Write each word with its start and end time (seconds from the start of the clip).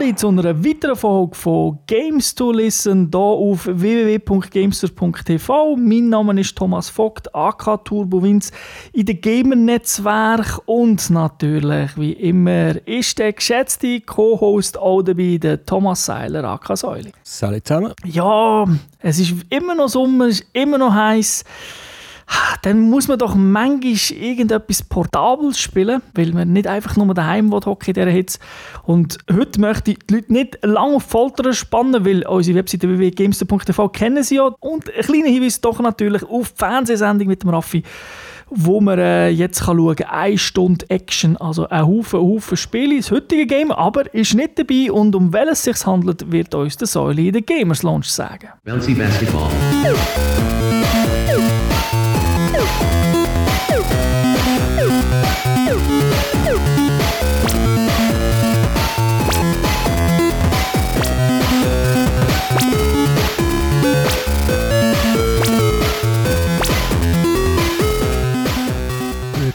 alle 0.00 0.14
zu 0.14 0.28
einer 0.28 0.64
weiteren 0.64 0.94
Folge 0.94 1.34
von 1.34 1.78
Games 1.86 2.34
to 2.34 2.52
Listen 2.52 3.08
hier 3.10 3.20
auf 3.20 3.66
www.gamester.tv. 3.66 5.76
Mein 5.76 6.08
Name 6.08 6.40
ist 6.40 6.56
Thomas 6.56 6.88
Vogt, 6.88 7.34
AK 7.34 7.84
Turbo 7.84 8.22
Vince 8.22 8.52
in 8.92 9.06
dem 9.06 9.20
Gamer-Netzwerk 9.20 10.60
und 10.66 11.10
natürlich, 11.10 11.96
wie 11.96 12.12
immer, 12.12 12.76
ist 12.86 13.18
der 13.18 13.32
geschätzte 13.32 14.00
Co-Host 14.02 14.78
auch 14.78 15.02
dabei, 15.02 15.38
der 15.38 15.64
Thomas 15.64 16.04
Seiler, 16.04 16.44
AK 16.44 16.76
Säule. 16.76 17.10
Salut 17.24 17.66
zusammen. 17.66 17.92
Ja, 18.04 18.66
es 19.00 19.18
ist 19.18 19.34
immer 19.50 19.74
noch 19.74 19.88
Sommer, 19.88 20.26
es 20.26 20.40
ist 20.40 20.46
immer 20.52 20.78
noch 20.78 20.94
heiß 20.94 21.44
dann 22.62 22.80
muss 22.90 23.08
man 23.08 23.18
doch 23.18 23.34
manchmal 23.34 23.94
irgendetwas 24.20 24.82
Portables 24.82 25.58
spielen, 25.58 26.02
weil 26.14 26.32
man 26.32 26.52
nicht 26.52 26.66
einfach 26.66 26.96
nur 26.96 27.12
daheim 27.14 27.52
hocken 27.52 27.88
in 27.88 27.94
dieser 27.94 28.10
Hitze. 28.10 28.38
Und 28.82 29.18
heute 29.32 29.60
möchte 29.60 29.92
ich 29.92 29.98
die 30.08 30.14
Leute 30.14 30.32
nicht 30.32 30.58
lange 30.62 30.96
auf 30.96 31.04
Folter 31.04 31.52
spannen, 31.52 32.04
weil 32.04 32.26
unsere 32.26 32.58
Webseite 32.58 32.88
www.gamester.tv 32.88 33.88
kennen 33.90 34.22
sie 34.22 34.36
ja. 34.36 34.50
Und 34.60 34.94
ein 34.94 35.02
kleiner 35.02 35.28
Hinweis 35.28 35.60
doch 35.60 35.80
natürlich 35.80 36.22
auf 36.24 36.52
die 36.52 36.58
Fernsehsendung 36.58 37.28
mit 37.28 37.42
dem 37.42 37.50
Raffi, 37.50 37.82
wo 38.50 38.80
man 38.80 38.98
äh, 38.98 39.28
jetzt 39.28 39.62
schauen 39.64 39.96
kann, 39.96 40.08
eine 40.08 40.38
Stunde 40.38 40.88
Action, 40.88 41.36
also 41.36 41.68
ein 41.68 41.86
Haufen, 41.86 42.20
Haufen 42.20 42.56
Spiele, 42.56 42.96
das 42.96 43.10
heutige 43.10 43.46
Game, 43.46 43.70
aber 43.70 44.12
ist 44.14 44.34
nicht 44.34 44.58
dabei 44.58 44.90
und 44.90 45.14
um 45.14 45.32
welches 45.32 45.66
es 45.66 45.76
sich 45.76 45.86
handelt, 45.86 46.30
wird 46.30 46.54
uns 46.54 46.76
der 46.76 46.88
Säule 46.88 47.22
in 47.22 47.32
der 47.32 47.42
Gamers 47.42 47.82
Launch 47.82 48.10
sagen. 48.10 48.48
Bouncy 48.64 48.94
Basketball. 48.94 49.50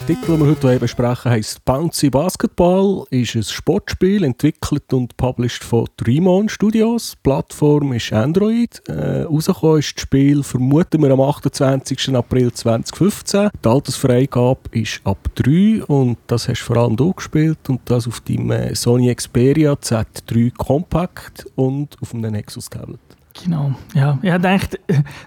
Titel, 0.06 0.32
den 0.32 0.40
wir 0.42 0.48
heute 0.48 0.80
besprechen, 0.80 1.32
heisst 1.32 1.64
Bouncy 1.64 2.09
Basketball, 2.09 3.06
ist 3.09 3.36
ein 3.36 3.44
Sportspiel, 3.44 4.26
entwickelt 4.26 4.92
und 4.92 5.16
published 5.16 5.64
von 5.64 5.88
Dreamon 5.96 6.50
Studios. 6.50 7.14
Die 7.14 7.20
Plattform 7.23 7.94
ist 7.94 8.12
Android. 8.12 8.81
Äh, 8.90 9.22
rausgekommen 9.22 9.80
ist 9.80 9.96
das 9.96 10.02
Spiel, 10.02 10.44
vermuten 10.44 11.02
wir, 11.02 11.12
am 11.12 11.22
28. 11.22 12.14
April 12.16 12.52
2015. 12.52 13.50
Die 13.64 13.70
Altersfreigabe 13.70 14.59
ist 14.72 15.00
ab 15.06 15.20
3 15.36 15.86
und 15.86 16.18
das 16.28 16.50
hast 16.50 16.64
vor 16.64 16.76
allem 16.76 16.98
du 16.98 17.14
gespielt 17.14 17.70
und 17.70 17.80
das 17.86 18.06
auf 18.06 18.20
deinem 18.20 18.52
äh, 18.52 18.76
Sony 18.76 19.16
Xperia 19.16 19.72
Z3 19.74 20.52
Compact 20.58 21.46
und 21.56 21.96
auf 22.02 22.14
einem 22.14 22.34
Nexus 22.34 22.70
Tablet. 22.70 23.00
Genau, 23.34 23.73
ja. 23.95 24.20
Ich 24.22 24.31
dachte, 24.42 24.80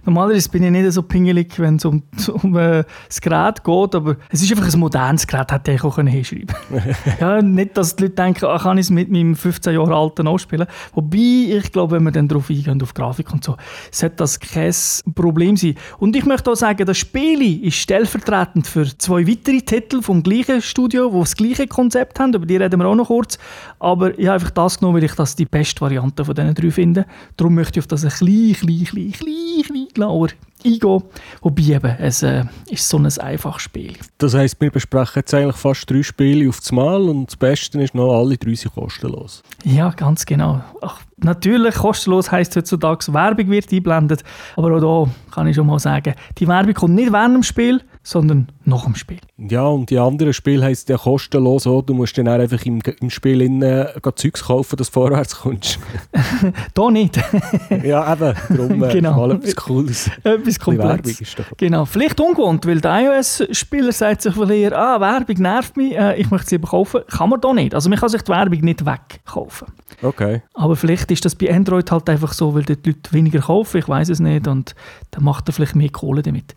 normalerweise 0.05 0.49
bin 0.49 0.63
ich 0.63 0.71
nicht 0.71 0.93
so 0.93 1.03
pingelig, 1.03 1.59
wenn 1.59 1.77
es 1.77 1.85
um, 1.85 2.05
um 2.43 2.57
äh, 2.57 2.85
das 3.09 3.21
Gerät 3.21 3.65
geht, 3.65 3.95
aber 3.95 4.17
es 4.31 4.43
ist 4.43 4.51
einfach 4.53 4.73
ein 4.73 4.79
modernes 4.79 5.27
Gerät, 5.27 5.51
hätte 5.51 5.73
ich 5.73 5.83
auch 5.83 5.97
hinschreiben 5.97 6.47
können. 6.69 6.97
ja, 7.21 7.43
nicht, 7.43 7.77
dass 7.77 7.97
die 7.97 8.05
Leute 8.05 8.15
denken, 8.15 8.45
ah, 8.45 8.59
kann 8.59 8.79
ich 8.79 8.87
es 8.87 8.91
mit 8.91 9.11
meinem 9.11 9.35
15 9.35 9.75
Jahre 9.75 9.95
alten 9.95 10.29
auch 10.29 10.39
spielen. 10.39 10.67
Wobei, 10.95 11.19
ich 11.19 11.73
glaube, 11.73 11.97
wenn 11.97 12.05
wir 12.05 12.13
dann 12.13 12.29
darauf 12.29 12.49
eingehen, 12.49 12.81
auf 12.81 12.95
Grafik 12.95 13.33
und 13.33 13.43
so, 13.43 13.57
sollte 13.91 14.17
das 14.17 14.39
kein 14.39 14.73
Problem 15.15 15.57
sein. 15.57 15.75
Und 15.99 16.15
ich 16.15 16.25
möchte 16.25 16.51
auch 16.51 16.57
sagen, 16.57 16.87
das 16.87 16.99
Spiel 16.99 17.65
ist 17.65 17.77
stellvertretend 17.77 18.69
für 18.69 18.87
zwei 18.99 19.27
weitere 19.27 19.61
Titel 19.63 20.01
vom 20.01 20.23
gleichen 20.23 20.63
Studio, 20.63 21.11
die 21.11 21.19
das 21.19 21.35
gleiche 21.35 21.67
Konzept 21.67 22.21
haben, 22.21 22.33
über 22.35 22.47
die 22.47 22.57
reden 22.57 22.79
wir 22.79 22.87
auch 22.87 22.95
noch 22.95 23.09
kurz. 23.09 23.37
Aber 23.81 24.17
ich 24.17 24.27
habe 24.27 24.35
einfach 24.35 24.51
das 24.51 24.79
genommen, 24.79 24.99
weil 24.99 25.05
ich 25.05 25.15
das 25.15 25.35
die 25.35 25.45
beste 25.45 25.81
Variante 25.81 26.25
von 26.25 26.35
diesen 26.35 26.55
drei 26.55 26.71
finde. 26.71 27.07
Darum 27.37 27.55
möchte 27.55 27.79
ich 27.79 27.85
auf 27.85 27.89
das 27.89 27.96
ein 28.05 28.11
klein, 28.11 28.55
klein, 28.55 28.85
klein, 28.85 29.13
klein, 29.13 29.13
klein 29.13 29.87
genauer 29.97 30.29
eingehen. 30.65 31.03
Wobei 31.43 31.63
eben, 31.63 31.97
es 31.99 32.23
äh, 32.23 32.45
ist 32.71 32.89
so 32.89 32.99
ein 32.99 33.07
einfaches 33.19 33.63
Spiel. 33.63 33.95
Das 34.19 34.35
heisst, 34.35 34.61
wir 34.61 34.71
besprechen 34.71 35.13
jetzt 35.17 35.35
eigentlich 35.35 35.57
fast 35.57 35.91
drei 35.91 36.03
Spiele 36.03 36.49
auf 36.49 36.61
das 36.61 36.73
Mal 36.73 37.03
und 37.03 37.27
das 37.27 37.37
Beste 37.37 37.83
ist 37.83 37.95
noch, 37.95 38.19
alle 38.19 38.37
drei 38.37 38.55
sind 38.55 38.75
kostenlos. 38.75 39.43
Ja, 39.65 39.91
ganz 39.91 40.25
genau. 40.27 40.63
Ach, 40.83 41.01
natürlich, 41.17 41.75
kostenlos 41.75 42.31
heisst 42.31 42.57
heutzutage, 42.57 43.13
Werbung 43.13 43.51
wird 43.51 43.73
eingeblendet. 43.73 44.23
Aber 44.57 44.73
auch 44.77 45.07
hier 45.07 45.15
kann 45.33 45.47
ich 45.47 45.57
schon 45.57 45.67
mal 45.67 45.79
sagen, 45.79 46.15
die 46.39 46.49
Werbung 46.49 46.75
kommt 46.75 46.95
nicht 46.95 47.13
während 47.13 47.35
dem 47.35 47.43
Spiel, 47.43 47.83
sondern 48.07 48.47
nach 48.65 48.85
dem 48.85 48.95
Spiel. 48.95 49.19
Ja, 49.37 49.65
und 49.65 49.91
die 49.91 49.99
anderen 49.99 50.33
Spiele 50.33 50.65
heisst 50.65 50.89
ja 50.89 50.97
kostenlos 50.97 51.67
auch. 51.67 51.83
Du 51.83 51.93
musst 51.93 52.17
dann 52.17 52.29
einfach 52.29 52.65
im, 52.65 52.81
im 53.01 53.11
Spiel 53.11 53.43
innen 53.43 53.87
Zeugs 54.15 54.45
kaufen, 54.45 54.77
dass 54.77 54.87
du 54.89 54.93
vorwärts 54.93 55.41
kommst. 55.41 55.81
da 56.75 56.91
nicht. 56.91 57.17
ja, 57.83 58.13
eben. 58.13 58.35
Darum 58.49 58.85
äh, 58.85 58.93
genau. 58.93 59.17
mal 59.17 59.33
etwas 59.33 59.57
Cooles. 59.57 60.09
Etwas 60.23 60.61
Komplettes. 60.61 61.35
Genau. 61.57 61.85
Vielleicht 61.85 62.21
ungewohnt, 62.21 62.65
weil 62.65 62.81
der 62.81 63.19
iOS-Spieler 63.19 63.91
sagt 63.91 64.23
sich 64.23 64.37
eher, 64.37 64.79
ah, 64.79 65.01
Werbung 65.01 65.43
nervt 65.43 65.77
mich, 65.77 65.97
äh, 65.97 66.17
ich 66.21 66.31
möchte 66.31 66.51
sie 66.51 66.55
lieber 66.55 66.69
kaufen. 66.69 67.01
Kann 67.09 67.29
man 67.29 67.41
da 67.41 67.53
nicht. 67.53 67.75
Also 67.75 67.91
man 67.91 67.99
kann 67.99 68.09
sich 68.09 68.23
die 68.23 68.31
Werbung 68.31 68.61
nicht 68.61 68.87
wegkaufen. 68.87 69.67
Okay. 70.01 70.43
Aber 70.55 70.77
vielleicht 70.77 71.11
ist 71.11 71.25
das 71.25 71.35
bei 71.35 71.53
Android 71.53 71.91
halt 71.91 72.09
einfach 72.09 72.33
so, 72.35 72.55
weil 72.55 72.63
die 72.63 72.75
Leute 72.75 73.13
weniger 73.13 73.41
kaufen, 73.41 73.79
ich 73.79 73.89
weiß 73.89 74.11
es 74.11 74.21
nicht, 74.21 74.47
und 74.47 74.77
dann 75.11 75.25
macht 75.25 75.49
er 75.49 75.53
vielleicht 75.53 75.75
mehr 75.75 75.91
Kohle 75.91 76.23
damit. 76.23 76.55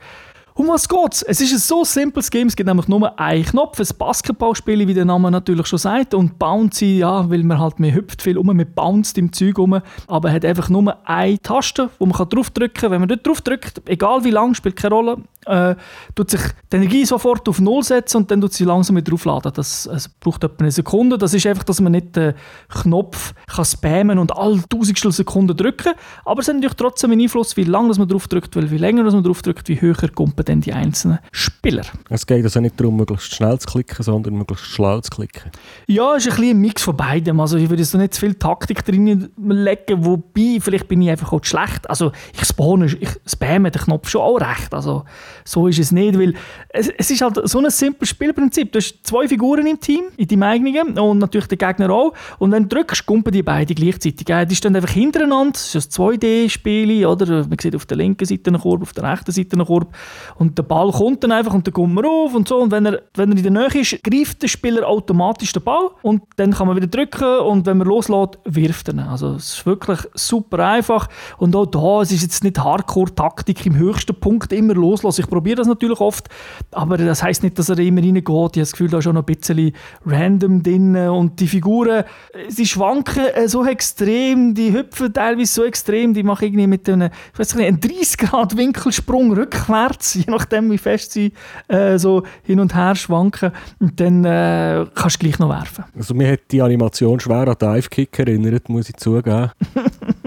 Um 0.59 0.67
was 0.67 0.89
geht's? 0.89 1.21
Es 1.21 1.39
ist 1.39 1.53
ein 1.53 1.57
so 1.57 1.85
simples 1.85 2.29
Game. 2.29 2.47
Es 2.47 2.55
gibt 2.57 2.67
nämlich 2.67 2.89
nur 2.89 3.17
einen 3.17 3.45
Knopf, 3.45 3.79
ein 3.79 3.87
Basketballspiel, 3.97 4.85
wie 4.89 4.93
der 4.93 5.05
Name 5.05 5.31
natürlich 5.31 5.67
schon 5.67 5.79
sagt. 5.79 6.13
Und 6.13 6.37
Bouncy, 6.37 6.97
ja, 6.97 7.29
weil 7.29 7.43
man 7.43 7.59
halt 7.59 7.79
mehr 7.79 7.95
hüpft 7.95 8.21
viel 8.21 8.37
um, 8.37 8.47
man 8.47 8.69
bounced 8.75 9.17
im 9.17 9.31
Zeug 9.31 9.57
um. 9.57 9.79
Aber 10.07 10.29
hat 10.29 10.43
einfach 10.43 10.67
nur 10.67 10.97
eine 11.07 11.39
Taste, 11.39 11.89
wo 11.97 12.05
man 12.05 12.27
draufdrücken 12.27 12.73
kann. 12.73 12.91
Wenn 12.91 12.99
man 12.99 13.07
dort 13.07 13.25
draufdrückt, 13.25 13.83
egal 13.85 14.25
wie 14.25 14.31
lang, 14.31 14.53
spielt 14.53 14.75
keine 14.75 14.95
Rolle, 14.95 15.19
äh, 15.45 15.75
tut 16.13 16.29
sich 16.29 16.41
die 16.71 16.75
Energie 16.75 17.05
sofort 17.05 17.47
auf 17.47 17.61
Null 17.61 17.83
setzen 17.83 18.17
und 18.17 18.31
dann 18.31 18.41
tut 18.41 18.51
sie 18.51 18.65
langsam 18.65 18.97
wieder 18.97 19.13
aufladen. 19.13 19.53
Das 19.55 19.87
also 19.87 20.09
braucht 20.19 20.43
etwa 20.43 20.59
eine 20.59 20.71
Sekunde. 20.71 21.17
Das 21.17 21.33
ist 21.33 21.45
einfach, 21.45 21.63
dass 21.63 21.79
man 21.79 21.93
nicht 21.93 22.17
den 22.17 22.33
Knopf 22.67 23.33
kann 23.47 23.63
spammen 23.63 24.19
und 24.19 24.35
alle 24.35 24.61
tausendstel 24.67 25.13
Sekunden 25.13 25.55
drücken. 25.55 25.93
Aber 26.25 26.41
es 26.41 26.49
hat 26.49 26.55
natürlich 26.55 26.75
trotzdem 26.75 27.11
einen 27.11 27.21
Einfluss, 27.21 27.55
wie 27.55 27.63
lange 27.63 27.93
man 27.97 28.09
drauf 28.09 28.27
drückt, 28.27 28.57
weil 28.57 28.65
je 28.65 28.77
länger 28.77 29.03
man 29.03 29.23
drauf 29.23 29.41
drückt, 29.41 29.69
wie 29.69 29.79
höher 29.79 29.95
kommt 30.13 30.35
dann 30.49 30.61
die 30.61 30.73
einzelnen 30.73 31.19
Spieler. 31.31 31.83
Es 32.09 32.25
geht 32.25 32.43
also 32.43 32.59
nicht 32.59 32.79
darum, 32.79 32.97
möglichst 32.97 33.35
schnell 33.35 33.59
zu 33.59 33.67
klicken, 33.67 34.03
sondern 34.03 34.35
möglichst 34.35 34.65
schlau 34.65 34.99
zu 35.01 35.09
klicken. 35.09 35.51
Ja, 35.87 36.15
es 36.15 36.25
ist 36.25 36.37
ein, 36.37 36.49
ein 36.49 36.57
Mix 36.57 36.81
von 36.83 36.97
beidem. 36.97 37.39
Also 37.39 37.57
ich 37.57 37.69
würde 37.69 37.81
jetzt 37.81 37.93
nicht 37.93 38.13
zu 38.13 38.21
viel 38.21 38.35
Taktik 38.35 38.83
drin 38.83 39.29
legen, 39.37 40.05
wobei, 40.05 40.59
vielleicht 40.59 40.87
bin 40.87 41.01
ich 41.01 41.09
einfach 41.09 41.31
auch 41.31 41.43
schlecht. 41.43 41.89
Also 41.89 42.11
ich 42.33 42.45
spawne, 42.45 42.85
ich 42.85 43.09
spamme 43.25 43.71
den 43.71 43.81
Knopf 43.81 44.09
schon 44.09 44.21
auch 44.21 44.37
recht. 44.37 44.73
Also 44.73 45.05
so 45.45 45.67
ist 45.67 45.79
es 45.79 45.91
nicht, 45.91 46.17
weil 46.17 46.33
es, 46.69 46.89
es 46.97 47.11
ist 47.11 47.21
halt 47.21 47.39
so 47.43 47.59
ein 47.59 47.69
simples 47.69 48.09
Spielprinzip. 48.09 48.71
Du 48.71 48.79
hast 48.79 49.05
zwei 49.05 49.27
Figuren 49.27 49.67
im 49.67 49.79
Team, 49.79 50.05
in 50.17 50.27
deinem 50.27 50.43
eigenen 50.43 50.97
und 50.97 51.19
natürlich 51.19 51.47
der 51.47 51.57
Gegner 51.57 51.89
auch. 51.91 52.13
Und 52.39 52.51
wenn 52.51 52.67
du 52.67 52.75
drückst, 52.75 53.05
kumpen 53.05 53.31
die 53.31 53.43
beide 53.43 53.73
gleichzeitig. 53.73 54.25
Die 54.25 54.55
stehen 54.55 54.75
einfach 54.75 54.89
hintereinander. 54.89 55.55
Es 55.55 55.75
ist 55.75 55.99
ein 55.99 56.05
2D-Spiel, 56.05 57.05
oder? 57.05 57.47
Man 57.47 57.57
sieht 57.59 57.75
auf 57.75 57.85
der 57.85 57.97
linken 57.97 58.25
Seite 58.25 58.49
einen 58.49 58.61
Korb, 58.61 58.81
auf 58.81 58.93
der 58.93 59.03
rechten 59.03 59.31
Seite 59.31 59.53
einen 59.53 59.65
Korb. 59.65 59.93
Und 60.39 60.57
der 60.57 60.63
Ball 60.63 60.89
kommt 60.91 61.23
dann 61.23 61.33
einfach 61.33 61.53
und 61.53 61.67
dann 61.67 61.73
kommt 61.73 61.93
man 61.93 62.05
auf 62.05 62.33
und 62.33 62.47
so. 62.47 62.57
Und 62.59 62.71
wenn 62.71 62.85
er, 62.85 63.01
wenn 63.13 63.31
er 63.31 63.37
in 63.37 63.43
der 63.43 63.51
Nähe 63.51 63.81
ist, 63.81 64.01
greift 64.01 64.41
der 64.41 64.47
Spieler 64.47 64.87
automatisch 64.87 65.51
den 65.51 65.61
Ball 65.61 65.89
und 66.01 66.23
dann 66.37 66.53
kann 66.53 66.67
man 66.67 66.77
wieder 66.77 66.87
drücken 66.87 67.39
und 67.39 67.65
wenn 67.65 67.77
man 67.77 67.87
loslässt, 67.87 68.39
wirft 68.45 68.87
er 68.87 68.93
ihn. 68.93 68.99
Also 69.01 69.33
es 69.33 69.55
ist 69.55 69.65
wirklich 69.65 69.99
super 70.13 70.65
einfach. 70.65 71.09
Und 71.37 71.55
auch 71.57 71.65
da, 71.65 72.01
es 72.01 72.13
ist 72.13 72.21
jetzt 72.21 72.43
nicht 72.43 72.57
Hardcore-Taktik 72.57 73.65
im 73.65 73.75
höchsten 73.75 74.15
Punkt 74.15 74.53
immer 74.53 74.73
loslassen. 74.73 75.21
Ich 75.21 75.29
probiere 75.29 75.57
das 75.57 75.67
natürlich 75.67 75.99
oft, 75.99 76.29
aber 76.71 76.97
das 76.97 77.21
heißt 77.21 77.43
nicht, 77.43 77.59
dass 77.59 77.67
er 77.67 77.77
immer 77.79 78.01
reingeht. 78.01 78.27
Ich 78.27 78.33
habe 78.33 78.51
das 78.53 78.71
Gefühl, 78.71 78.89
da 78.89 78.99
ist 78.99 79.03
schon 79.03 79.15
noch 79.15 79.23
ein 79.23 79.35
bisschen 79.35 79.73
random 80.05 80.63
drin 80.63 80.95
und 80.95 81.39
die 81.39 81.47
Figuren, 81.47 82.05
sie 82.47 82.65
schwanken 82.65 83.25
so 83.47 83.65
extrem, 83.65 84.53
die 84.53 84.71
hüpfen 84.71 85.13
teilweise 85.13 85.53
so 85.53 85.63
extrem, 85.65 86.13
die 86.13 86.23
machen 86.23 86.45
irgendwie 86.45 86.67
mit 86.67 86.87
einem, 86.87 87.09
ich 87.33 87.39
weiß 87.39 87.55
nicht, 87.55 87.67
einen 87.67 87.81
30 87.81 88.17
Grad 88.17 88.55
Winkelsprung 88.55 89.33
rückwärts, 89.33 90.17
je 90.29 90.35
nachdem 90.35 90.71
wie 90.71 90.77
fest 90.77 91.11
sie 91.11 91.33
äh, 91.67 91.97
so 91.97 92.23
hin 92.43 92.59
und 92.59 92.75
her 92.75 92.95
schwanken 92.95 93.51
und 93.79 93.99
dann 93.99 94.23
äh, 94.25 94.85
kannst 94.93 95.17
du 95.17 95.25
gleich 95.25 95.39
noch 95.39 95.49
werfen. 95.49 95.85
Also 95.95 96.13
mir 96.13 96.31
hat 96.31 96.41
die 96.51 96.61
Animation 96.61 97.19
schwer 97.19 97.47
an 97.47 97.55
Dive 97.59 97.89
Kick 97.89 98.19
erinnert, 98.19 98.69
muss 98.69 98.89
ich 98.89 98.97
zugeben. 98.97 99.51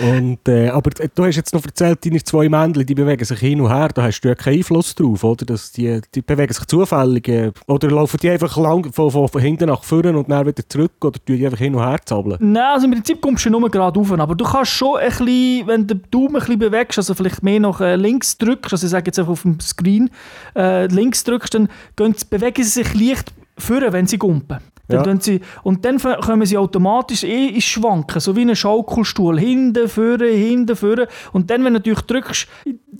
Und, 0.00 0.46
äh, 0.48 0.68
aber 0.68 0.90
du 0.90 1.24
hast 1.24 1.36
jetzt 1.36 1.54
noch 1.54 1.64
erzählt, 1.64 2.04
deine 2.04 2.22
zwei 2.22 2.48
Männchen, 2.48 2.86
die 2.86 2.94
bewegen 2.94 3.24
sich 3.24 3.38
hin 3.38 3.60
und 3.60 3.70
her, 3.70 3.88
da 3.88 4.02
hast 4.02 4.20
du 4.20 4.28
ja 4.28 4.34
keinen 4.34 4.58
Einfluss 4.58 4.94
drauf, 4.94 5.24
oder? 5.24 5.46
Dass 5.46 5.72
die, 5.72 6.00
die 6.14 6.22
bewegen 6.22 6.52
sich 6.52 6.66
zufällig, 6.66 7.28
äh, 7.28 7.52
oder 7.66 7.90
laufen 7.90 8.18
die 8.22 8.30
einfach 8.30 8.56
lang 8.56 8.92
von, 8.92 9.10
von, 9.10 9.28
von 9.28 9.40
hinten 9.40 9.68
nach 9.68 9.82
vorne 9.82 10.16
und 10.16 10.30
dann 10.30 10.46
wieder 10.46 10.68
zurück, 10.68 10.92
oder 11.02 11.18
tun 11.24 11.36
die 11.36 11.44
einfach 11.44 11.58
hin 11.58 11.74
und 11.74 11.82
her 11.82 11.98
zappeln? 12.04 12.36
Nein, 12.40 12.62
also 12.62 12.86
im 12.86 12.92
Prinzip 12.92 13.20
kommst 13.20 13.46
du 13.46 13.50
nur 13.50 13.68
gerade 13.70 13.98
rauf, 13.98 14.12
aber 14.12 14.34
du 14.34 14.44
kannst 14.44 14.72
schon 14.72 14.98
ein 14.98 15.08
bisschen, 15.08 15.66
wenn 15.66 15.86
du 15.86 15.96
den 15.96 16.10
Daumen 16.10 16.36
ein 16.36 16.40
bisschen 16.40 16.58
bewegst, 16.58 16.98
also 16.98 17.14
vielleicht 17.14 17.42
mehr 17.42 17.60
nach 17.60 17.80
äh, 17.80 17.96
links 17.96 18.36
drückst, 18.38 18.72
also 18.72 18.86
ich 18.86 18.90
sage 18.90 19.06
jetzt 19.06 19.18
einfach 19.18 19.32
auf 19.32 19.42
dem 19.42 19.58
Screen, 19.60 20.10
äh, 20.54 20.86
links 20.86 21.24
drückst, 21.24 21.54
dann 21.54 21.68
bewegen 21.96 22.62
sie 22.62 22.82
sich 22.82 22.94
leicht 22.94 23.32
führen, 23.56 23.92
wenn 23.92 24.06
sie 24.06 24.18
gumpen. 24.18 24.58
Dann 24.88 25.04
Ja. 25.04 25.20
sie, 25.20 25.40
und 25.62 25.84
dann 25.84 25.98
kommen 25.98 26.46
sie 26.46 26.56
automatisch 26.56 27.22
eh 27.22 27.48
ins 27.48 27.64
Schwanken, 27.64 28.20
so 28.20 28.34
wie 28.34 28.42
ein 28.42 28.56
Schaukelstuhl. 28.56 29.38
Hinten, 29.38 29.86
vorne, 29.88 30.26
hinten, 30.26 30.74
vorne. 30.76 31.08
Und 31.32 31.50
dann, 31.50 31.62
wenn 31.64 31.74
du 31.74 31.78
natürlich 31.80 32.00
drückst, 32.02 32.48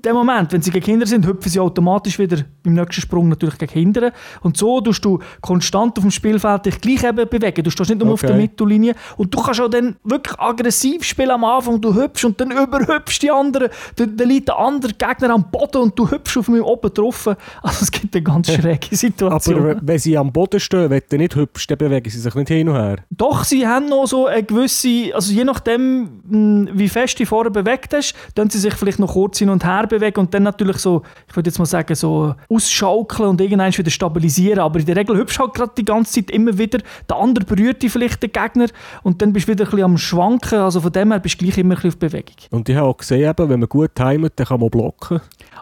dem 0.05 0.15
Moment, 0.15 0.53
wenn 0.53 0.63
sie 0.63 0.71
gegen 0.71 0.85
hinten 0.85 1.07
sind, 1.07 1.27
hüpfen 1.27 1.51
sie 1.51 1.61
automatisch 1.61 2.19
wieder 2.19 2.39
beim 2.63 2.75
nächsten 2.75 3.01
Sprung 3.03 3.29
natürlich 3.29 3.59
gegen 3.59 3.73
hinten. 3.73 4.11
Und 4.43 4.57
so 4.57 4.81
tust 4.81 5.05
du 5.05 5.19
konstant 5.41 5.97
auf 5.99 6.05
dem 6.05 6.11
Spielfeld 6.11 6.67
dich 6.67 6.81
gleich 6.81 7.05
eben 7.05 7.29
bewegen. 7.29 7.63
Du 7.63 7.71
stehst 7.71 7.91
nicht 7.91 8.03
nur 8.03 8.13
auf 8.13 8.23
Okay. 8.23 8.29
der 8.33 8.37
Mittellinie. 8.37 8.95
Und 9.17 9.33
du 9.35 9.41
kannst 9.43 9.61
auch 9.61 9.69
dann 9.69 9.97
wirklich 10.05 10.39
aggressiv 10.39 11.05
spielen 11.05 11.31
am 11.31 11.45
Anfang. 11.45 11.81
Du 11.81 11.95
hüpfst 11.95 12.25
und 12.25 12.41
dann 12.41 12.51
überhüpfst 12.51 13.21
die 13.23 13.31
anderen. 13.31 13.69
Dann, 13.97 14.17
dann 14.17 14.29
liegt 14.29 14.49
der 14.49 14.59
andere 14.59 14.93
Gegner 14.93 15.31
am 15.35 15.51
Boden 15.51 15.83
und 15.83 15.99
du 15.99 16.11
hüpfst 16.11 16.37
auf 16.39 16.49
mir 16.49 16.65
oben 16.65 16.93
drauf. 16.93 17.29
Also 17.63 17.79
es 17.83 17.91
gibt 17.91 18.15
eine 18.15 18.23
ganz 18.23 18.51
schräge 18.53 18.95
Situation. 18.97 19.59
Aber 19.59 19.77
wenn 19.83 19.99
sie 19.99 20.17
am 20.17 20.33
Boden 20.33 20.61
stehen, 20.61 20.91
wenn 20.91 21.03
du 21.09 21.17
nicht 21.19 21.35
hüpfst, 21.37 21.67
dann 21.71 21.79
bewegen 21.79 22.09
sie 22.11 22.19
sich 22.21 22.35
nicht 22.35 22.49
hin 22.49 22.69
und 22.69 22.77
her. 22.77 22.97
Doch, 23.11 23.45
sie 23.45 23.67
haben 23.67 23.87
noch 23.89 24.07
so 24.07 24.27
eine 24.27 24.43
gewisse, 24.43 25.15
also 25.15 25.33
je 25.33 25.45
nachdem, 25.45 26.09
mh, 26.29 26.71
wie 26.75 26.89
fest 26.89 27.15
du 27.15 27.19
dich 27.19 27.29
vorher 27.29 27.51
bewegt 27.51 27.93
hast, 27.95 28.15
dann 28.35 28.49
sie 28.51 28.59
sich 28.59 28.75
vielleicht 28.75 28.99
noch 28.99 29.13
kurz 29.13 29.39
hin 29.39 29.51
und 29.51 29.65
her 29.65 29.87
bewegen 29.89 30.21
und 30.21 30.33
dann 30.33 30.43
natürlich 30.43 30.79
so, 30.79 31.03
ich 31.29 31.37
würde 31.37 31.51
jetzt 31.51 31.59
mal 31.59 31.67
sagen, 31.67 31.95
so 31.95 32.35
ausschaukeln 32.49 33.31
und 33.31 33.41
irgendwann 33.41 33.77
wieder 33.77 33.91
stabilisieren. 33.91 34.61
Aber 34.61 34.79
in 34.79 34.87
der 34.87 34.97
Regel 34.97 35.17
hüpfst 35.17 35.39
du 35.39 35.45
halt 35.45 35.55
gerade 35.55 35.73
die 35.77 35.85
ganze 35.85 36.15
Zeit 36.15 36.31
immer 36.31 36.57
wieder. 36.57 36.79
Der 37.09 37.17
andere 37.17 37.45
berührt 37.45 37.83
dich 37.83 37.93
vielleicht, 37.93 38.23
den 38.23 38.33
Gegner, 38.33 38.67
und 39.03 39.23
dann 39.23 39.33
bist 39.33 39.49
du 39.49 39.53
wieder 39.53 39.65
ein 39.65 39.71
bisschen 39.71 39.85
am 39.85 39.99
Schwanken. 39.99 40.59
Also 40.59 40.81
von 40.81 40.93
dem 40.93 41.11
her 41.11 41.21
bist 41.21 41.41
du 41.41 41.45
gleich 41.45 41.59
immer 41.59 41.75
ein 41.75 41.77
bisschen 41.77 41.91
auf 41.91 41.99
Bewegung. 41.99 42.37
Und 42.51 42.69
ich 42.69 42.77
habe 42.77 42.89
auch 42.89 42.97
gesehen, 42.97 43.29
eben, 43.29 43.49
wenn 43.49 43.61
man 43.61 43.69
gut 43.69 43.95
timet, 43.95 44.33
dann 44.37 44.47
kann 44.47 44.61
man 44.61 44.71
blocken. 44.71 45.21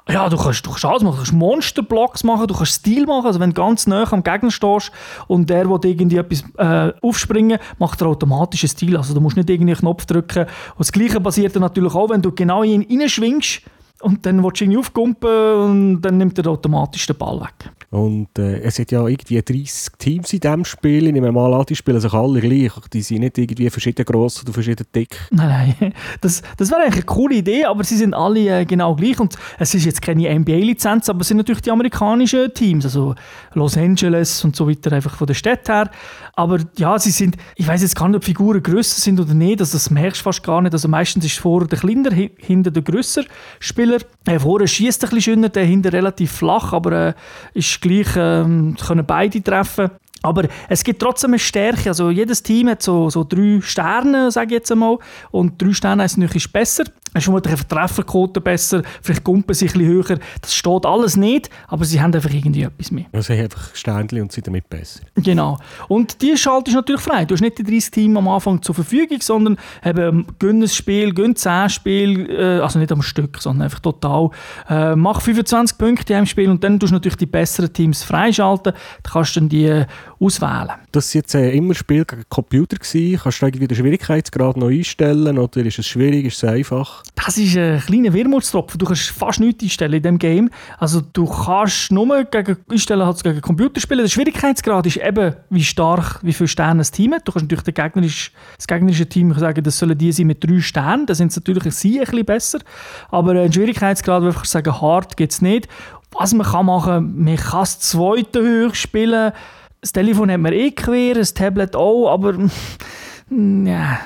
Ja, 0.08 0.28
du 0.28 0.36
kannst, 0.36 0.64
du 0.64 0.70
kannst 0.70 0.84
alles 0.84 1.02
machen. 1.02 1.12
Du 1.12 1.18
kannst 1.18 1.32
Monsterblocks 1.32 2.24
machen, 2.24 2.46
du 2.46 2.54
kannst 2.54 2.74
Stil 2.74 3.06
machen. 3.06 3.26
Also 3.26 3.40
wenn 3.40 3.50
du 3.50 3.60
ganz 3.60 3.86
nah 3.86 4.10
am 4.10 4.22
Gegner 4.22 4.50
stehst 4.50 4.92
und 5.26 5.50
der 5.50 5.68
will 5.68 5.80
irgendwie 5.82 6.18
etwas 6.18 6.44
äh, 6.58 6.92
aufspringen, 7.02 7.58
macht 7.78 8.00
er 8.00 8.08
automatisch 8.08 8.62
einen 8.62 8.70
Stil. 8.70 8.96
Also 8.96 9.14
du 9.14 9.20
musst 9.20 9.36
nicht 9.36 9.50
irgendwie 9.50 9.72
einen 9.72 9.80
Knopf 9.80 10.06
drücken. 10.06 10.44
Und 10.44 10.78
das 10.78 10.92
Gleiche 10.92 11.20
passiert 11.20 11.56
dann 11.56 11.62
natürlich 11.62 11.94
auch, 11.94 12.10
wenn 12.10 12.22
du 12.22 12.30
genau 12.30 12.62
in 12.62 12.82
ihn 12.82 13.00
reinschwingst 13.00 13.62
und 14.02 14.24
dann 14.26 14.42
willst 14.44 14.60
du 14.60 14.64
ihn 14.66 14.76
aufkumpen 14.76 15.30
und 15.30 16.02
dann 16.02 16.18
nimmt 16.18 16.38
er 16.38 16.46
automatisch 16.48 17.06
den 17.06 17.16
Ball 17.16 17.40
weg. 17.40 17.70
Und 17.90 18.28
äh, 18.38 18.58
es 18.60 18.78
hat 18.78 18.90
ja 18.92 19.06
irgendwie 19.06 19.40
30 19.40 19.92
Teams 19.98 20.32
in 20.32 20.40
diesem 20.40 20.64
Spiel. 20.64 21.06
Ich 21.06 21.12
nehme 21.12 21.32
mal 21.32 21.54
an, 21.54 21.64
die 21.66 21.76
spielen 21.76 22.00
sich 22.00 22.12
alle 22.12 22.40
gleich. 22.40 22.72
Die 22.92 23.00
sind 23.00 23.20
nicht 23.20 23.38
irgendwie 23.38 23.70
verschieden 23.70 24.04
gross 24.04 24.42
oder 24.42 24.52
verschieden 24.52 24.86
dick. 24.94 25.16
Nein, 25.30 25.74
nein. 25.80 25.92
Das, 26.20 26.42
das 26.56 26.70
wäre 26.70 26.80
eigentlich 26.82 26.94
eine 26.96 27.02
coole 27.04 27.36
Idee, 27.36 27.64
aber 27.64 27.84
sie 27.84 27.96
sind 27.96 28.12
alle 28.12 28.60
äh, 28.60 28.64
genau 28.64 28.94
gleich. 28.96 29.18
Und 29.20 29.34
es 29.58 29.72
ist 29.74 29.84
jetzt 29.84 30.02
keine 30.02 30.28
NBA-Lizenz, 30.38 31.08
aber 31.08 31.20
es 31.20 31.28
sind 31.28 31.36
natürlich 31.38 31.62
die 31.62 31.70
amerikanischen 31.70 32.52
Teams, 32.52 32.84
also 32.84 33.14
Los 33.54 33.76
Angeles 33.78 34.44
und 34.44 34.56
so 34.56 34.68
weiter, 34.68 34.92
einfach 34.92 35.16
von 35.16 35.26
der 35.26 35.34
Stadt 35.34 35.68
her. 35.68 35.90
Aber 36.34 36.58
ja, 36.76 36.98
sie 36.98 37.10
sind, 37.12 37.36
ich 37.54 37.66
weiß 37.66 37.82
jetzt 37.82 37.96
gar 37.96 38.08
nicht, 38.08 38.16
ob 38.16 38.24
Figuren 38.24 38.62
grösser 38.62 39.00
sind 39.00 39.20
oder 39.20 39.32
nicht, 39.32 39.60
also 39.60 39.72
das 39.76 39.90
merkst 39.90 40.20
du 40.20 40.24
fast 40.24 40.42
gar 40.42 40.60
nicht. 40.60 40.72
Also 40.74 40.88
meistens 40.88 41.24
ist 41.24 41.38
vorne 41.38 41.66
der 41.68 41.78
kleiner, 41.78 42.10
hi- 42.10 42.32
hinter 42.38 42.70
der 42.70 42.82
grösser 42.82 43.22
Spieler. 43.60 43.95
Äh, 44.26 44.38
vorne 44.38 44.68
schießt 44.68 45.04
ein 45.04 45.10
bisschen 45.10 45.34
schöner, 45.34 45.48
der 45.48 45.64
hinter 45.64 45.92
relativ 45.92 46.32
flach, 46.32 46.72
aber 46.72 46.92
äh, 46.92 47.14
ist 47.54 47.80
gleich, 47.80 48.08
ähm, 48.16 48.76
können 48.80 49.06
beide 49.06 49.42
treffen. 49.42 49.90
Aber 50.22 50.44
es 50.68 50.82
gibt 50.82 51.00
trotzdem 51.00 51.30
eine 51.30 51.38
Stärke. 51.38 51.90
Also 51.90 52.10
jedes 52.10 52.42
Team 52.42 52.68
hat 52.68 52.82
so, 52.82 53.10
so 53.10 53.24
drei 53.24 53.60
Sterne, 53.62 54.30
sage 54.30 54.48
ich 54.48 54.52
jetzt 54.52 54.72
einmal. 54.72 54.98
Und 55.30 55.60
drei 55.60 55.72
Sterne 55.72 56.02
heisst 56.02 56.18
natürlich 56.18 56.46
ist 56.46 56.52
besser. 56.52 56.84
Es 57.16 57.22
ist 57.22 57.24
vermutlich 57.24 57.54
eine 57.54 57.66
Trefferquote 57.66 58.42
besser, 58.42 58.82
vielleicht 59.00 59.24
Gumpen 59.24 59.54
sich 59.54 59.74
ein 59.74 59.78
bisschen 59.78 59.88
höher. 59.88 60.18
Das 60.42 60.54
steht 60.54 60.84
alles 60.84 61.16
nicht, 61.16 61.48
aber 61.66 61.86
sie 61.86 61.98
haben 61.98 62.12
einfach 62.12 62.30
irgendwie 62.30 62.64
etwas 62.64 62.90
mehr. 62.90 63.06
Also 63.10 63.28
sie 63.28 63.38
haben 63.38 63.44
einfach 63.44 63.74
Sternchen 63.74 64.20
und 64.20 64.32
sind 64.32 64.46
damit 64.46 64.68
besser. 64.68 65.00
Genau. 65.14 65.56
Und 65.88 66.20
die 66.20 66.36
schaltest 66.36 66.74
du 66.74 66.80
natürlich 66.80 67.00
frei. 67.00 67.24
Du 67.24 67.34
hast 67.34 67.40
nicht 67.40 67.56
die 67.56 67.62
30 67.62 67.90
Teams 67.90 68.18
am 68.18 68.28
Anfang 68.28 68.60
zur 68.60 68.74
Verfügung, 68.74 69.18
sondern 69.22 69.56
eben 69.82 70.26
gönn 70.38 70.62
ein 70.62 70.68
Spiel, 70.68 71.14
gönn 71.14 71.34
10 71.34 71.70
Spiel, 71.70 72.30
äh, 72.30 72.60
also 72.60 72.78
nicht 72.78 72.92
am 72.92 73.00
Stück, 73.00 73.40
sondern 73.40 73.62
einfach 73.62 73.80
total. 73.80 74.28
Äh, 74.68 74.94
mach 74.94 75.22
25 75.22 75.78
Punkte 75.78 76.12
in 76.12 76.18
einem 76.18 76.26
Spiel 76.26 76.50
und 76.50 76.62
dann 76.62 76.78
tust 76.78 76.90
du 76.90 76.96
natürlich 76.96 77.16
die 77.16 77.26
besseren 77.26 77.72
Teams 77.72 78.02
freischalten. 78.02 78.74
Dann 78.74 79.12
kannst 79.12 79.36
du 79.36 79.40
dann 79.40 79.48
die 79.48 79.64
äh, 79.64 79.86
auswählen. 80.18 80.72
Das 80.92 81.14
war 81.14 81.20
jetzt 81.20 81.34
äh, 81.34 81.50
immer 81.52 81.72
ein 81.72 81.74
Spiel 81.74 82.04
gegen 82.04 82.24
Computer. 82.28 82.76
Gewesen. 82.76 83.20
Kannst 83.22 83.42
du 83.42 83.46
irgendwie 83.46 83.68
den 83.68 83.76
Schwierigkeitsgrad 83.76 84.56
noch 84.56 84.68
einstellen 84.68 85.38
oder 85.38 85.64
ist 85.64 85.78
es 85.78 85.86
schwierig, 85.86 86.26
ist 86.26 86.42
es 86.42 86.48
einfach? 86.48 87.02
Das 87.14 87.36
ist 87.36 87.56
ein 87.56 87.80
kleiner 87.80 88.12
Wermutstropfen. 88.12 88.78
Du 88.78 88.86
kannst 88.86 89.10
fast 89.10 89.40
nichts 89.40 89.62
einstellen 89.62 89.94
in 89.94 90.02
diesem 90.02 90.18
Game. 90.18 90.50
Also 90.78 91.00
du 91.00 91.26
kannst 91.26 91.92
nur 91.92 92.24
gegen, 92.24 92.56
einstellen 92.70 93.04
halt 93.04 93.22
gegen 93.22 93.40
Computer 93.40 93.80
spielen. 93.80 94.00
Der 94.00 94.08
Schwierigkeitsgrad 94.08 94.86
ist 94.86 94.96
eben, 94.98 95.34
wie 95.50 95.64
stark, 95.64 96.20
wie 96.22 96.32
viele 96.32 96.48
Sterne 96.48 96.78
das 96.78 96.90
Team 96.90 97.14
hat. 97.14 97.26
Du 97.26 97.32
kannst 97.32 97.50
natürlich 97.50 97.74
Gegnerisch, 97.74 98.32
das 98.56 98.66
gegnerische 98.66 99.06
Team 99.06 99.34
sagen, 99.34 99.62
das 99.62 99.78
sollen 99.78 99.98
die 99.98 100.12
sein 100.12 100.26
mit 100.26 100.42
drei 100.42 100.60
Sternen. 100.60 101.06
Dann 101.06 101.16
sind 101.16 101.30
es 101.30 101.36
natürlich 101.36 101.74
sie 101.74 101.98
ein 101.98 102.04
bisschen 102.04 102.24
besser. 102.24 102.58
Aber 103.10 103.32
einen 103.32 103.52
Schwierigkeitsgrad, 103.52 104.22
wo 104.22 104.28
ich 104.28 104.44
sagen, 104.44 104.80
hart 104.80 105.16
gibt 105.16 105.32
es 105.32 105.42
nicht. 105.42 105.68
Was 106.12 106.32
man 106.32 106.46
kann 106.46 106.66
machen, 106.66 107.24
man 107.24 107.36
kann 107.36 107.60
das 107.60 107.80
zweite 107.80 108.40
hoch 108.40 108.74
spielen. 108.74 109.32
Das 109.86 109.92
Telefon 109.92 110.32
hat 110.32 110.40
man 110.40 110.52
eh 110.52 110.72
quer, 110.72 111.14
das 111.14 111.32
Tablet 111.32 111.76
auch, 111.76 112.10
aber 112.10 112.32
mm, 113.28 113.66
ja, 113.68 114.00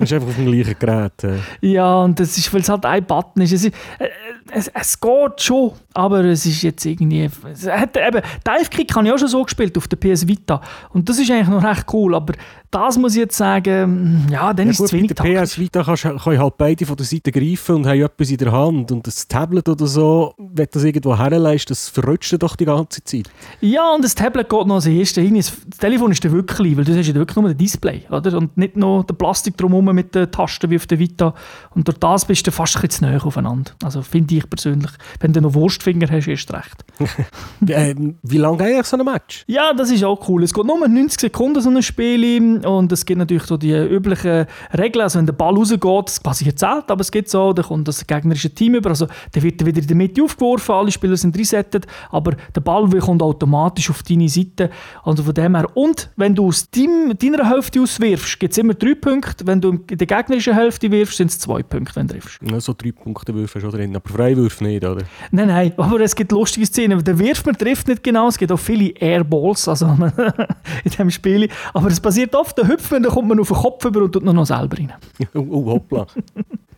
ist 0.00 0.12
einfach 0.12 0.28
auf 0.28 0.36
dem 0.36 0.46
gleichen 0.46 0.78
Gerät. 0.78 1.24
Äh. 1.24 1.38
ja, 1.60 2.02
und 2.02 2.18
das 2.18 2.36
ist, 2.36 2.52
weil 2.52 2.60
es 2.60 2.68
halt 2.68 2.84
ein 2.86 3.04
Button 3.04 3.42
ist. 3.42 3.52
Es, 3.52 3.64
ist 3.64 3.74
äh, 3.98 4.08
es, 4.52 4.68
es 4.68 5.00
geht 5.00 5.40
schon, 5.40 5.72
aber 5.94 6.24
es 6.24 6.46
ist 6.46 6.62
jetzt 6.62 6.84
irgendwie... 6.84 7.30
Es 7.52 7.66
hat, 7.66 7.96
eben, 7.96 8.22
Dive 8.46 8.70
Kick 8.70 8.94
habe 8.94 9.06
ich 9.06 9.12
auch 9.12 9.18
schon 9.18 9.28
so 9.28 9.42
gespielt 9.42 9.76
auf 9.76 9.86
der 9.88 9.96
PS 9.96 10.26
Vita. 10.26 10.60
Und 10.92 11.08
das 11.08 11.18
ist 11.18 11.30
eigentlich 11.30 11.48
noch 11.48 11.62
recht 11.62 11.86
cool, 11.92 12.14
aber 12.14 12.34
das 12.70 12.98
muss 12.98 13.14
ich 13.14 13.20
jetzt 13.20 13.36
sagen, 13.36 14.26
ja, 14.30 14.52
dann 14.52 14.66
Ja, 14.66 14.70
ist 14.70 14.78
gut, 14.78 14.84
es 14.84 14.90
zu 14.90 14.96
wenig 14.96 15.14
bei 15.14 15.28
der 15.28 15.42
PS 15.42 15.58
Vita 15.58 15.82
kannst, 15.82 16.02
können 16.02 16.38
halt 16.38 16.54
beide 16.56 16.86
von 16.86 16.96
der 16.96 17.06
Seite 17.06 17.32
greifen 17.32 17.76
und 17.76 17.86
haben 17.86 18.00
etwas 18.00 18.30
in 18.30 18.36
der 18.36 18.52
Hand. 18.52 18.92
Und 18.92 19.06
das 19.06 19.26
Tablet 19.26 19.68
oder 19.68 19.86
so, 19.86 20.34
wenn 20.38 20.66
du 20.66 20.70
das 20.72 20.84
irgendwo 20.84 21.16
herleist, 21.16 21.70
das 21.70 21.88
verrutscht 21.88 22.40
doch 22.40 22.56
die 22.56 22.64
ganze 22.64 23.02
Zeit. 23.04 23.30
Ja, 23.60 23.92
und 23.94 24.04
das 24.04 24.14
Tablet 24.14 24.48
geht 24.48 24.66
noch 24.66 24.76
als 24.76 24.86
erstes 24.86 25.22
hin. 25.22 25.36
Das 25.36 25.52
Telefon 25.78 26.12
ist 26.12 26.24
dann 26.24 26.32
wirklich 26.32 26.76
weil 26.76 26.84
du 26.84 26.96
hast 26.96 27.06
ja 27.06 27.14
wirklich 27.14 27.36
nur 27.36 27.50
ein 27.50 27.56
Display, 27.56 28.02
oder? 28.10 28.36
Und 28.36 28.56
nicht 28.56 28.76
noch 28.76 29.04
der 29.04 29.14
Plastik 29.20 29.54
drumherum 29.58 29.94
mit 29.94 30.14
den 30.14 30.30
Tasten 30.30 30.70
wie 30.70 30.76
auf 30.76 30.86
der 30.86 30.98
Vita. 30.98 31.34
Und 31.74 31.86
durch 31.86 31.98
das 31.98 32.24
bist 32.24 32.46
du 32.46 32.50
fast 32.50 32.74
ein 32.76 32.80
bisschen 32.80 33.04
zu 33.04 33.12
nahe 33.12 33.22
aufeinander. 33.22 33.72
Also 33.84 34.00
finde 34.00 34.34
ich 34.34 34.48
persönlich. 34.48 34.90
Wenn 35.20 35.34
du 35.34 35.42
noch 35.42 35.52
Wurstfinger 35.52 36.08
hast, 36.10 36.26
erst 36.26 36.50
recht. 36.54 36.84
ähm, 37.68 38.16
wie 38.22 38.38
lange 38.38 38.56
geht 38.56 38.66
eigentlich 38.68 38.86
so 38.86 38.96
ein 38.96 39.04
Match? 39.04 39.44
Ja, 39.46 39.74
das 39.74 39.90
ist 39.90 40.02
auch 40.04 40.26
cool. 40.26 40.42
Es 40.42 40.54
geht 40.54 40.64
nur 40.64 40.88
90 40.88 41.20
Sekunden, 41.20 41.60
so 41.60 41.68
ein 41.68 41.82
Spiel. 41.82 42.64
Und 42.64 42.90
es 42.92 43.04
gibt 43.04 43.18
natürlich 43.18 43.42
so 43.42 43.58
die 43.58 43.74
üblichen 43.74 44.46
Regeln. 44.72 45.02
Also 45.02 45.18
wenn 45.18 45.26
der 45.26 45.34
Ball 45.34 45.54
rausgeht, 45.54 45.82
das 46.06 46.18
passiert 46.18 46.58
selten, 46.58 46.90
aber 46.90 47.02
es 47.02 47.12
gibt 47.12 47.28
so, 47.28 47.52
dann 47.52 47.66
kommt 47.66 47.88
das 47.88 48.06
gegnerische 48.06 48.48
Team 48.48 48.76
über. 48.76 48.88
Also 48.88 49.06
der 49.34 49.42
wird 49.42 49.66
wieder 49.66 49.82
in 49.82 49.86
der 49.86 49.96
Mitte 49.96 50.22
aufgeworfen, 50.22 50.74
alle 50.74 50.90
Spieler 50.90 51.18
sind 51.18 51.36
resettet, 51.36 51.86
aber 52.10 52.36
der 52.54 52.62
Ball 52.62 52.88
kommt 53.00 53.22
automatisch 53.22 53.90
auf 53.90 54.02
deine 54.02 54.30
Seite. 54.30 54.70
Also 55.04 55.22
von 55.24 55.34
dem 55.34 55.56
her. 55.56 55.66
Und 55.74 56.08
wenn 56.16 56.34
du 56.34 56.46
aus 56.46 56.70
deiner 56.70 57.50
Hälfte 57.50 57.82
auswirfst, 57.82 58.40
gibt 58.40 58.52
es 58.52 58.58
immer 58.58 58.72
drei 58.72 58.94
Punkte. 58.94 59.09
Wenn 59.44 59.60
du 59.60 59.80
in 59.90 59.98
der 59.98 60.06
gegnerischen 60.06 60.54
Hälfte 60.54 60.90
wirfst, 60.90 61.16
sind 61.16 61.30
es 61.30 61.38
zwei 61.38 61.62
Punkte, 61.62 61.96
wenn 61.96 62.06
du 62.06 62.14
triffst. 62.14 62.38
Ja, 62.42 62.60
so 62.60 62.74
drei 62.76 62.92
Punkte 62.92 63.34
Würfe 63.34 63.60
schon 63.60 63.70
drin, 63.70 63.94
aber 63.96 64.08
Freiwürfe 64.08 64.64
nicht, 64.64 64.84
oder? 64.84 65.02
Nein, 65.30 65.48
nein, 65.48 65.72
aber 65.76 66.00
es 66.00 66.14
gibt 66.14 66.32
lustige 66.32 66.66
Szenen. 66.66 67.02
Der 67.02 67.18
Wirfmer 67.18 67.52
trifft 67.52 67.88
nicht 67.88 68.02
genau, 68.02 68.28
es 68.28 68.38
gibt 68.38 68.52
auch 68.52 68.58
viele 68.58 68.90
Airballs 68.90 69.68
also 69.68 69.86
in 70.84 70.90
diesem 70.90 71.10
Spiel. 71.10 71.48
Aber 71.74 71.88
es 71.88 72.00
passiert 72.00 72.34
oft, 72.34 72.56
der 72.58 72.68
hüpft 72.68 72.92
und 72.92 73.02
dann 73.02 73.12
kommt 73.12 73.28
man 73.28 73.40
auf 73.40 73.48
den 73.48 73.56
Kopf 73.56 73.84
über 73.84 74.02
und 74.02 74.12
tut 74.12 74.24
noch 74.24 74.46
selber 74.46 74.78
rein. 74.78 74.92
oh, 75.34 75.46
oh, 75.50 75.66
hoppla. 75.66 76.06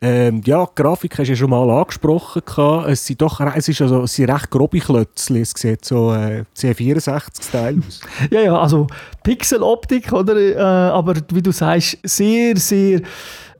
Ähm, 0.05 0.43
ja, 0.45 0.67
die 0.67 0.83
Grafik 0.83 1.17
hast 1.17 1.29
du 1.29 1.33
ja 1.33 1.37
schon 1.37 1.51
mal 1.51 1.71
angesprochen. 1.71 2.43
gehabt. 2.45 2.89
Es 2.89 3.07
sind 3.07 3.23
doch 3.23 3.39
es 3.41 3.69
ist 3.69 3.81
also, 3.81 4.03
es 4.03 4.15
sind 4.15 4.29
recht 4.29 4.51
grobe 4.51 4.81
Klötzchen. 4.81 5.37
Es 5.37 5.53
sieht 5.57 5.85
so 5.85 6.13
äh, 6.13 6.45
C64-Style 6.57 7.81
aus. 7.87 8.01
Ja, 8.31 8.41
ja, 8.41 8.59
also 8.59 8.89
Pixeloptik, 9.23 10.13
oder? 10.13 10.37
Äh, 10.37 10.59
aber 10.59 11.15
wie 11.33 11.43
du 11.43 11.53
sagst, 11.53 11.99
sehr, 12.03 12.57
sehr 12.57 13.03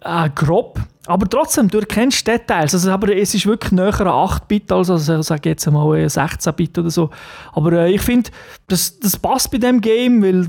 äh, 0.01 0.31
grob. 0.35 0.81
Aber 1.07 1.29
trotzdem, 1.29 1.69
du 1.69 1.81
erkennst 1.81 2.29
Details. 2.29 2.75
Also, 2.75 2.93
aber 2.93 3.17
es 3.17 3.35
ist 3.35 3.45
wirklich 3.45 3.73
näher 3.73 4.01
an 4.01 4.07
8-Bit 4.07 4.71
als, 4.71 4.89
also 4.89 5.19
ich 5.19 5.27
sage 5.27 5.49
jetzt 5.49 5.69
mal 5.69 5.99
äh, 5.99 6.07
16-Bit 6.07 6.79
oder 6.79 6.91
so. 6.91 7.11
Aber 7.53 7.73
äh, 7.73 7.93
ich 7.93 8.03
finde, 8.03 8.31
das, 8.69 9.01
das 9.01 9.17
passt 9.17 9.51
bei 9.51 9.59
dem 9.59 9.81
Game, 9.81 10.23
weil 10.23 10.47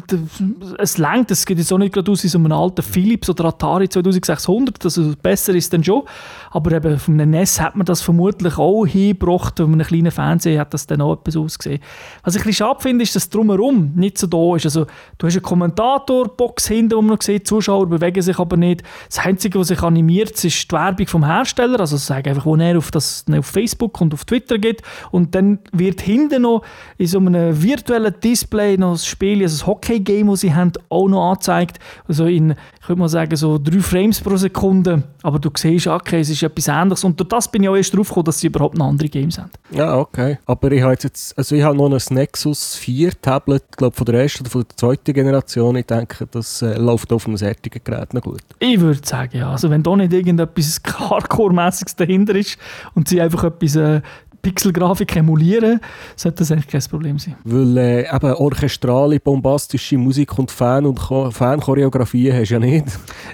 es 0.78 1.00
langt. 1.00 1.32
Es 1.32 1.48
geht 1.48 1.58
jetzt 1.58 1.74
auch 1.74 1.80
nicht 1.80 1.92
gerade 1.92 2.12
aus 2.12 2.24
wie 2.24 2.28
so 2.28 2.38
einem 2.38 2.52
alten 2.52 2.84
Philips 2.84 3.32
oder 3.32 3.46
Atari 3.46 3.90
2600. 3.90 4.86
Also 4.86 5.14
besser 5.24 5.56
ist 5.56 5.74
dann 5.74 5.84
schon. 5.84 6.04
Aber 6.52 6.72
eben 6.72 7.00
von 7.00 7.20
einem 7.20 7.32
NES 7.32 7.60
hat 7.60 7.76
man 7.76 7.86
das 7.86 8.04
vermutlich 8.04 8.60
auch 8.60 8.86
hingebracht. 8.86 9.58
Von 9.58 9.74
einem 9.74 9.88
kleinen 9.88 10.12
Fernseher 10.12 10.62
hat 10.62 10.74
das 10.76 10.86
dann 10.86 11.02
auch 11.02 11.14
etwas 11.14 11.36
ausgesehen. 11.36 11.82
Was 12.24 12.36
ich 12.36 12.42
ein 12.42 12.46
bisschen 12.46 12.68
schade 12.68 12.80
finde, 12.80 13.02
ist, 13.02 13.16
dass 13.16 13.28
drumherum 13.28 13.94
nicht 13.96 14.20
so 14.20 14.28
da 14.28 14.56
ist. 14.56 14.66
Also, 14.66 14.86
du 15.18 15.26
hast 15.26 15.34
eine 15.34 15.42
Kommentatorbox 15.42 16.68
hinten, 16.68 16.96
wo 16.96 17.02
man 17.02 17.16
noch 17.16 17.24
sieht, 17.24 17.48
Zuschauer 17.48 17.88
bewegen 17.88 18.22
sich 18.22 18.38
aber 18.38 18.56
nicht. 18.56 18.84
Das 19.08 19.26
Einzige, 19.26 19.60
was 19.60 19.70
sich 19.70 19.82
animiert, 19.82 20.43
rechts 20.44 20.62
ist 20.62 20.72
die 20.72 20.76
Werbung 20.76 21.08
vom 21.08 21.26
Hersteller, 21.26 21.80
also 21.80 21.98
sage 21.98 22.30
einfach, 22.30 22.46
wo 22.46 22.56
er 22.56 22.78
auf, 22.78 22.92
das, 22.92 23.26
auf 23.32 23.46
Facebook 23.46 24.00
und 24.02 24.14
auf 24.14 24.26
Twitter 24.26 24.58
geht 24.58 24.82
und 25.12 25.36
dann 25.36 25.60
wird 25.72 26.02
hinten 26.02 26.44
noch 26.44 26.64
in 26.98 27.08
so 27.08 27.20
einem 27.20 27.62
virtuellen 27.62 28.14
Display 28.24 28.78
noch 28.78 28.94
das 28.94 29.06
Spiel, 29.06 29.42
also 29.42 29.58
das 29.58 29.68
Hockey-Game, 29.68 30.28
das 30.28 30.42
sie 30.42 30.54
haben, 30.54 30.72
auch 30.90 31.08
noch 31.08 31.32
angezeigt, 31.32 31.80
also 32.08 32.26
in, 32.26 32.56
ich 32.82 32.90
würde 32.90 33.00
mal 33.00 33.10
sagen, 33.10 33.36
so 33.36 33.58
drei 33.58 33.80
Frames 33.80 34.20
pro 34.22 34.36
Sekunde, 34.36 35.04
aber 35.22 35.40
du 35.40 35.50
siehst, 35.56 35.88
okay, 35.88 36.20
es 36.20 36.30
ist 36.30 36.44
etwas 36.44 36.68
ähnliches 36.68 37.04
und 37.04 37.20
durch 37.20 37.30
das 37.30 37.50
bin 37.50 37.64
ich 37.64 37.70
auch 37.70 37.76
erst 37.76 37.96
drauf 37.96 38.10
gekommen, 38.10 38.26
dass 38.26 38.40
sie 38.40 38.48
überhaupt 38.48 38.78
noch 38.78 38.88
andere 38.88 39.10
Games 39.10 39.38
haben. 39.38 39.52
Ja, 39.72 39.98
okay. 39.98 40.38
Aber 40.46 40.72
ich 40.72 40.82
habe 40.82 40.96
jetzt, 41.02 41.38
also 41.38 41.56
ich 41.56 41.64
habe 41.64 41.78
noch 41.78 41.90
ein 41.90 42.16
Nexus 42.16 42.76
4 42.76 43.22
Tablet, 43.22 43.64
glaube 43.78 43.96
von 43.96 44.06
der 44.06 44.22
ersten 44.22 44.42
oder 44.42 44.50
von 44.50 44.64
der 44.64 44.78
zweiten 44.78 45.14
Generation. 45.14 45.76
Ich 45.76 45.86
denke, 45.86 46.28
das 46.30 46.62
äh, 46.62 46.78
läuft 46.78 47.12
auf 47.14 47.26
einem 47.28 47.38
fertigen 47.38 47.82
Gerät 47.84 48.14
noch 48.14 48.22
gut. 48.22 48.42
Ich 48.60 48.80
würde 48.80 49.00
sagen, 49.04 49.38
ja. 49.38 49.52
Also 49.52 49.70
wenn 49.70 49.84
da 49.84 49.96
nicht 49.96 50.12
irgendetwas 50.40 50.82
Hardcore-mäßiges 50.86 51.96
dahinter 51.96 52.36
ist 52.36 52.58
und 52.94 53.08
sie 53.08 53.22
einfach 53.22 53.44
etwas 53.44 53.76
äh, 53.76 54.02
Pixelgrafik 54.44 55.16
emulieren, 55.16 55.80
sollte 56.18 56.40
das 56.40 56.52
eigentlich 56.52 56.68
kein 56.68 56.82
Problem 56.82 57.18
sein. 57.18 57.38
Weil 57.46 57.78
äh, 57.78 58.14
eben 58.14 58.34
orchestrale, 58.34 59.18
bombastische 59.18 59.98
Musik 59.98 60.38
und 60.38 60.52
Fan- 60.52 60.86
und 60.86 61.00
Fan-Choreografien 61.00 62.36
hast 62.36 62.50
du 62.50 62.56
ja 62.56 62.60
nicht. 62.60 62.88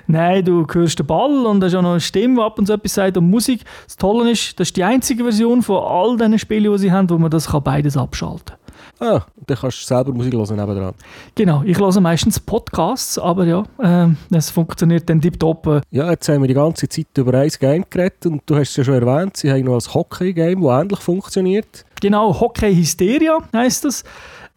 Nein, 0.06 0.46
du 0.46 0.68
hörst 0.72 1.00
den 1.00 1.08
Ball 1.08 1.48
und 1.48 1.64
hast 1.64 1.74
auch 1.74 1.82
noch 1.82 1.92
eine 1.92 2.00
Stimme, 2.00 2.36
die 2.36 2.42
ab 2.42 2.60
und 2.60 2.68
zu 2.68 2.74
etwas 2.74 2.94
sagt. 2.94 3.18
Und 3.18 3.28
Musik, 3.28 3.64
das 3.88 3.98
Tolle 3.98 4.30
ist, 4.30 4.60
das 4.60 4.68
ist 4.68 4.78
die 4.78 4.84
einzige 4.84 5.24
Version 5.24 5.64
von 5.64 5.84
all 5.84 6.16
diesen 6.16 6.38
Spielen, 6.38 6.72
die 6.72 6.78
sie 6.78 6.92
haben, 6.92 7.10
wo 7.10 7.18
man 7.18 7.32
das 7.32 7.48
kann 7.48 7.64
beides 7.64 7.98
abschalten 7.98 8.46
kann. 8.46 8.59
Ah, 9.02 9.22
dann 9.48 9.58
kannst 9.58 9.82
du 9.82 9.86
selber 9.86 10.12
Musik 10.12 10.34
hören 10.34 10.56
nebenan. 10.58 10.94
Genau, 11.34 11.64
ich 11.64 11.80
höre 11.80 12.02
meistens 12.02 12.38
Podcasts, 12.38 13.18
aber 13.18 13.46
ja, 13.46 13.64
äh, 13.82 14.08
es 14.36 14.50
funktioniert 14.50 15.10
dann 15.10 15.22
tiptop. 15.22 15.68
Äh. 15.68 15.82
Ja, 15.92 16.12
jetzt 16.12 16.28
haben 16.28 16.42
wir 16.42 16.50
die 16.50 16.54
ganze 16.54 16.90
Zeit 16.90 17.08
über 17.18 17.34
ein 17.34 17.50
Game 17.60 17.86
geredet 17.90 18.26
und 18.26 18.42
du 18.46 18.56
hast 18.56 18.72
es 18.72 18.76
ja 18.76 18.84
schon 18.84 18.96
erwähnt, 18.96 19.38
sie 19.38 19.50
haben 19.50 19.64
noch 19.64 19.76
ein 19.76 19.94
Hockey-Game, 19.94 20.62
das 20.62 20.82
ähnlich 20.82 21.00
funktioniert. 21.00 21.86
Genau, 22.02 22.38
Hockey 22.38 22.76
Hysteria 22.76 23.38
heisst 23.54 23.86
das. 23.86 24.04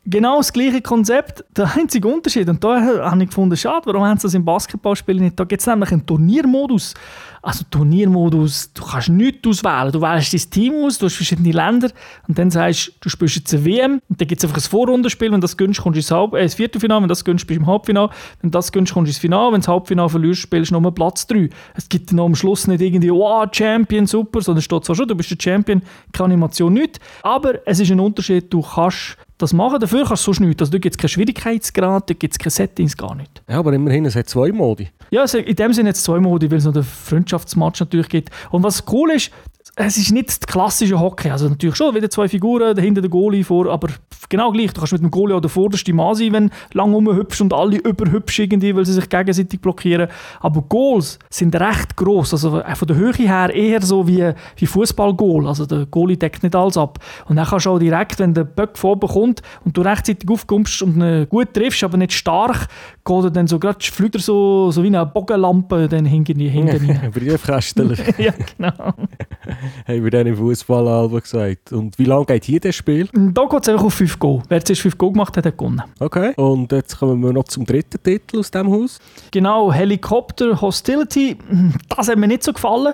Genau 0.04 0.38
das 0.38 0.52
gleiche 0.52 0.82
Konzept, 0.82 1.44
der 1.56 1.76
einzige 1.76 2.08
Unterschied, 2.08 2.48
und 2.48 2.64
da 2.64 2.80
habe 2.80 3.22
ich 3.22 3.28
gefunden, 3.28 3.56
schade, 3.56 3.86
warum 3.86 4.02
haben 4.02 4.18
sie 4.18 4.26
das 4.26 4.34
im 4.34 4.44
Basketballspiel 4.44 5.20
nicht? 5.20 5.38
Da 5.38 5.44
gibt 5.44 5.60
es 5.60 5.66
nämlich 5.68 5.92
einen 5.92 6.04
Turniermodus. 6.04 6.94
Also 7.42 7.64
Turniermodus, 7.68 8.72
du 8.72 8.84
kannst 8.84 9.08
nichts 9.08 9.46
auswählen. 9.46 9.90
Du 9.90 10.00
wählst 10.00 10.32
dein 10.32 10.50
Team 10.50 10.74
aus, 10.84 10.98
du 10.98 11.06
hast 11.06 11.16
verschiedene 11.16 11.50
Länder 11.50 11.90
und 12.28 12.38
dann 12.38 12.52
sagst 12.52 12.88
du, 12.88 12.92
du 13.00 13.08
spielst 13.08 13.34
jetzt 13.34 13.52
eine 13.52 13.64
WM 13.64 14.00
und 14.08 14.20
dann 14.20 14.28
gibt 14.28 14.40
es 14.40 14.44
einfach 14.44 14.64
ein 14.64 14.70
Vorrundenspiel, 14.70 15.32
wenn 15.32 15.40
das 15.40 15.56
gönnst, 15.56 15.80
kommst 15.80 15.96
du 15.96 15.98
ins, 15.98 16.10
Halb 16.12 16.34
äh, 16.34 16.42
ins 16.44 16.54
Viertelfinale, 16.54 17.02
wenn 17.02 17.08
das 17.08 17.24
gönnst, 17.24 17.48
bist 17.48 17.58
du 17.58 17.62
im 17.62 17.66
Halbfinale, 17.66 18.10
wenn 18.42 18.52
das 18.52 18.70
gönnst, 18.70 18.92
kommst 18.92 19.08
du 19.08 19.10
ins 19.10 19.18
Finale, 19.18 19.46
wenn 19.48 19.60
du 19.60 19.66
das 19.66 19.68
Halbfinale 19.68 20.08
verlierst, 20.08 20.40
spielst 20.40 20.70
du 20.70 20.78
nur 20.78 20.94
Platz 20.94 21.26
3. 21.26 21.50
Es 21.74 21.88
gibt 21.88 22.12
dann 22.12 22.20
am 22.20 22.36
Schluss 22.36 22.68
nicht 22.68 22.80
irgendwie, 22.80 23.10
wow, 23.10 23.48
Champion, 23.50 24.06
super, 24.06 24.40
sondern 24.40 24.58
es 24.58 24.64
steht 24.64 24.84
zwar 24.84 24.94
schon, 24.94 25.08
du 25.08 25.16
bist 25.16 25.30
der 25.32 25.38
Champion, 25.40 25.82
keine 26.12 26.26
Animation, 26.26 26.72
nicht. 26.72 27.00
Aber 27.24 27.66
es 27.66 27.80
ist 27.80 27.90
ein 27.90 27.98
Unterschied, 27.98 28.52
du 28.52 28.62
kannst 28.62 29.16
das 29.42 29.52
machen. 29.52 29.80
Dafür 29.80 30.04
kannst 30.06 30.22
du 30.22 30.32
sonst 30.32 30.40
nichts. 30.40 30.62
Also, 30.62 30.72
da 30.72 30.78
gibt 30.78 30.94
es 30.94 30.98
keinen 30.98 31.08
Schwierigkeitsgrad, 31.10 32.08
da 32.08 32.14
gibt 32.14 32.34
es 32.34 32.38
keine 32.38 32.50
Settings, 32.50 32.96
gar 32.96 33.14
nicht. 33.14 33.42
Ja, 33.48 33.58
aber 33.58 33.72
immerhin, 33.72 34.06
es 34.06 34.16
hat 34.16 34.28
zwei 34.28 34.52
Modi. 34.52 34.88
Ja, 35.10 35.24
in 35.24 35.56
dem 35.56 35.72
Sinne 35.72 35.90
jetzt 35.90 36.04
zwei 36.04 36.20
Modi, 36.20 36.50
weil 36.50 36.58
es 36.58 36.64
noch 36.64 36.72
den 36.72 36.84
Freundschaftsmatch 37.32 37.80
natürlich 37.80 38.08
gibt. 38.08 38.30
Und 38.50 38.62
was 38.62 38.84
cool 38.92 39.10
ist, 39.10 39.30
es 39.74 39.96
ist 39.96 40.12
nicht 40.12 40.28
das 40.28 40.40
klassische 40.40 41.00
Hockey. 41.00 41.30
Also 41.30 41.48
natürlich 41.48 41.76
schon 41.76 41.94
wieder 41.94 42.10
zwei 42.10 42.28
Figuren, 42.28 42.76
dahinter 42.76 43.00
der 43.00 43.08
Goalie 43.08 43.42
vor, 43.42 43.70
aber 43.70 43.88
genau 44.28 44.52
gleich. 44.52 44.72
Du 44.74 44.80
kannst 44.80 44.92
mit 44.92 45.02
dem 45.02 45.10
Goalie 45.10 45.34
auch 45.34 45.40
der 45.40 45.48
vorderste 45.48 45.94
Mann 45.94 46.14
sein, 46.14 46.32
wenn 46.34 46.48
du 46.48 46.54
lang 46.78 46.92
rumhüpfst 46.92 47.40
und 47.40 47.54
alle 47.54 47.78
überhüpfst 47.78 48.38
irgendwie, 48.38 48.76
weil 48.76 48.84
sie 48.84 48.92
sich 48.92 49.08
gegenseitig 49.08 49.60
blockieren. 49.62 50.08
Aber 50.40 50.60
Goals 50.62 51.18
sind 51.30 51.54
recht 51.56 51.96
groß, 51.96 52.34
also 52.34 52.60
äh, 52.60 52.74
von 52.74 52.88
der 52.88 52.96
Höhe 52.96 53.14
her 53.14 53.48
eher 53.54 53.80
so 53.80 54.06
wie, 54.06 54.32
wie 54.56 54.66
Fußballgoal. 54.66 55.46
Also 55.46 55.64
der 55.64 55.86
Goalie 55.86 56.18
deckt 56.18 56.42
nicht 56.42 56.54
alles 56.54 56.76
ab. 56.76 56.98
Und 57.26 57.36
dann 57.36 57.46
kannst 57.46 57.64
du 57.64 57.70
auch 57.70 57.78
direkt, 57.78 58.18
wenn 58.18 58.34
der 58.34 58.44
Böck 58.44 58.76
vor 58.76 59.00
kommt 59.00 59.40
und 59.64 59.74
du 59.74 59.80
rechtzeitig 59.80 60.28
aufkommst 60.28 60.82
und 60.82 61.00
ihn 61.00 61.26
gut 61.30 61.54
triffst, 61.54 61.82
aber 61.82 61.96
nicht 61.96 62.12
stark, 62.12 62.68
geht 63.06 63.24
er 63.24 63.30
dann 63.30 63.46
so 63.46 63.58
gerade, 63.58 63.78
fliegt 63.80 64.16
er 64.16 64.20
so, 64.20 64.70
so 64.70 64.82
wie 64.82 64.88
eine 64.88 65.06
Bogenlampe 65.06 65.88
dann 65.88 66.04
hinten 66.04 66.40
rein. 66.46 67.10
Briefkästler. 67.10 67.96
ja, 68.18 68.34
genau. 68.58 68.92
haben 69.86 70.04
wir 70.04 70.10
dann 70.10 70.26
im 70.26 70.36
Fußballalbum 70.36 71.20
gesagt. 71.20 71.72
Und 71.72 71.98
wie 71.98 72.04
lange 72.04 72.26
geht 72.26 72.44
hier 72.44 72.60
das 72.60 72.74
Spiel? 72.74 73.08
Da 73.12 73.44
geht 73.44 73.62
es 73.62 73.68
einfach 73.68 73.84
auf 73.84 73.94
5 73.94 74.18
Go. 74.18 74.42
Wer 74.48 74.64
zuerst 74.64 74.82
5 74.82 74.98
Go 74.98 75.12
gemacht 75.12 75.36
hat, 75.36 75.46
hat 75.46 75.58
gewonnen. 75.58 75.82
Okay, 75.98 76.32
und 76.36 76.72
jetzt 76.72 76.98
kommen 76.98 77.22
wir 77.22 77.32
noch 77.32 77.44
zum 77.44 77.64
dritten 77.64 78.02
Titel 78.02 78.38
aus 78.38 78.50
diesem 78.50 78.70
Haus. 78.70 78.98
Genau, 79.30 79.72
Helicopter 79.72 80.60
Hostility. 80.60 81.36
Das 81.88 82.08
hat 82.08 82.18
mir 82.18 82.28
nicht 82.28 82.42
so 82.42 82.52
gefallen. 82.52 82.92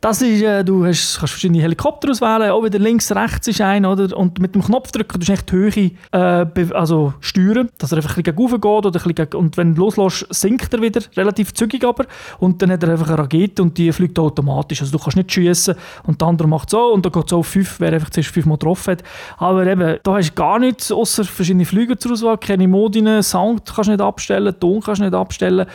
Das 0.00 0.22
ist, 0.22 0.42
äh, 0.42 0.64
du 0.64 0.86
hast, 0.86 1.18
kannst 1.18 1.32
verschiedene 1.32 1.60
Helikopter 1.60 2.10
auswählen, 2.10 2.52
auch 2.52 2.62
wieder 2.62 2.78
links, 2.78 3.10
rechts 3.10 3.48
ist 3.48 3.60
ein, 3.60 3.84
oder? 3.84 4.16
Und 4.16 4.38
mit 4.38 4.54
dem 4.54 4.62
Knopfdrücken 4.62 5.18
tust 5.18 5.28
du 5.28 5.32
echt 5.32 5.50
die 5.50 5.56
Höhe 5.56 5.90
äh, 6.12 6.72
also 6.72 7.14
steuern, 7.18 7.68
dass 7.78 7.90
er 7.90 7.96
einfach 7.96 8.16
ein 8.16 8.22
bisschen 8.22 8.38
raufgeht 8.38 8.64
oder 8.64 9.00
ein 9.04 9.14
bisschen, 9.14 9.34
und 9.34 9.56
wenn 9.56 9.74
du 9.74 9.80
loslässt, 9.80 10.26
sinkt 10.30 10.72
er 10.72 10.82
wieder, 10.82 11.00
relativ 11.16 11.52
zügig 11.52 11.84
aber. 11.84 12.04
Und 12.38 12.62
dann 12.62 12.70
hat 12.70 12.84
er 12.84 12.90
einfach 12.90 13.08
eine 13.08 13.18
Rakete 13.18 13.60
und 13.60 13.76
die 13.76 13.90
fliegt 13.90 14.16
automatisch. 14.20 14.80
Also 14.82 14.96
du 14.96 15.02
kannst 15.02 15.16
nicht 15.16 15.32
schiessen 15.32 15.74
und 16.04 16.20
der 16.20 16.28
andere 16.28 16.46
macht 16.46 16.70
so 16.70 16.92
und 16.92 17.04
dann 17.04 17.10
geht 17.10 17.26
es 17.26 17.32
auf 17.32 17.48
5, 17.48 17.80
wer 17.80 17.92
einfach 17.92 18.10
zuerst 18.10 18.30
5 18.30 18.46
Mal 18.46 18.54
getroffen 18.54 18.92
hat. 18.92 19.02
Aber 19.38 19.66
eben, 19.66 19.98
da 20.04 20.14
hast 20.14 20.30
du 20.30 20.34
gar 20.34 20.60
nichts, 20.60 20.92
außer 20.92 21.24
verschiedene 21.24 21.64
Flüge 21.64 21.98
zur 21.98 22.12
Auswahl, 22.12 22.38
keine 22.38 22.68
Modine, 22.68 23.24
Sound 23.24 23.64
kannst 23.66 23.88
du 23.88 23.92
nicht 23.92 24.00
abstellen, 24.00 24.54
Ton 24.60 24.80
kannst 24.80 25.00
du 25.00 25.06
nicht 25.06 25.14
abstellen. 25.14 25.66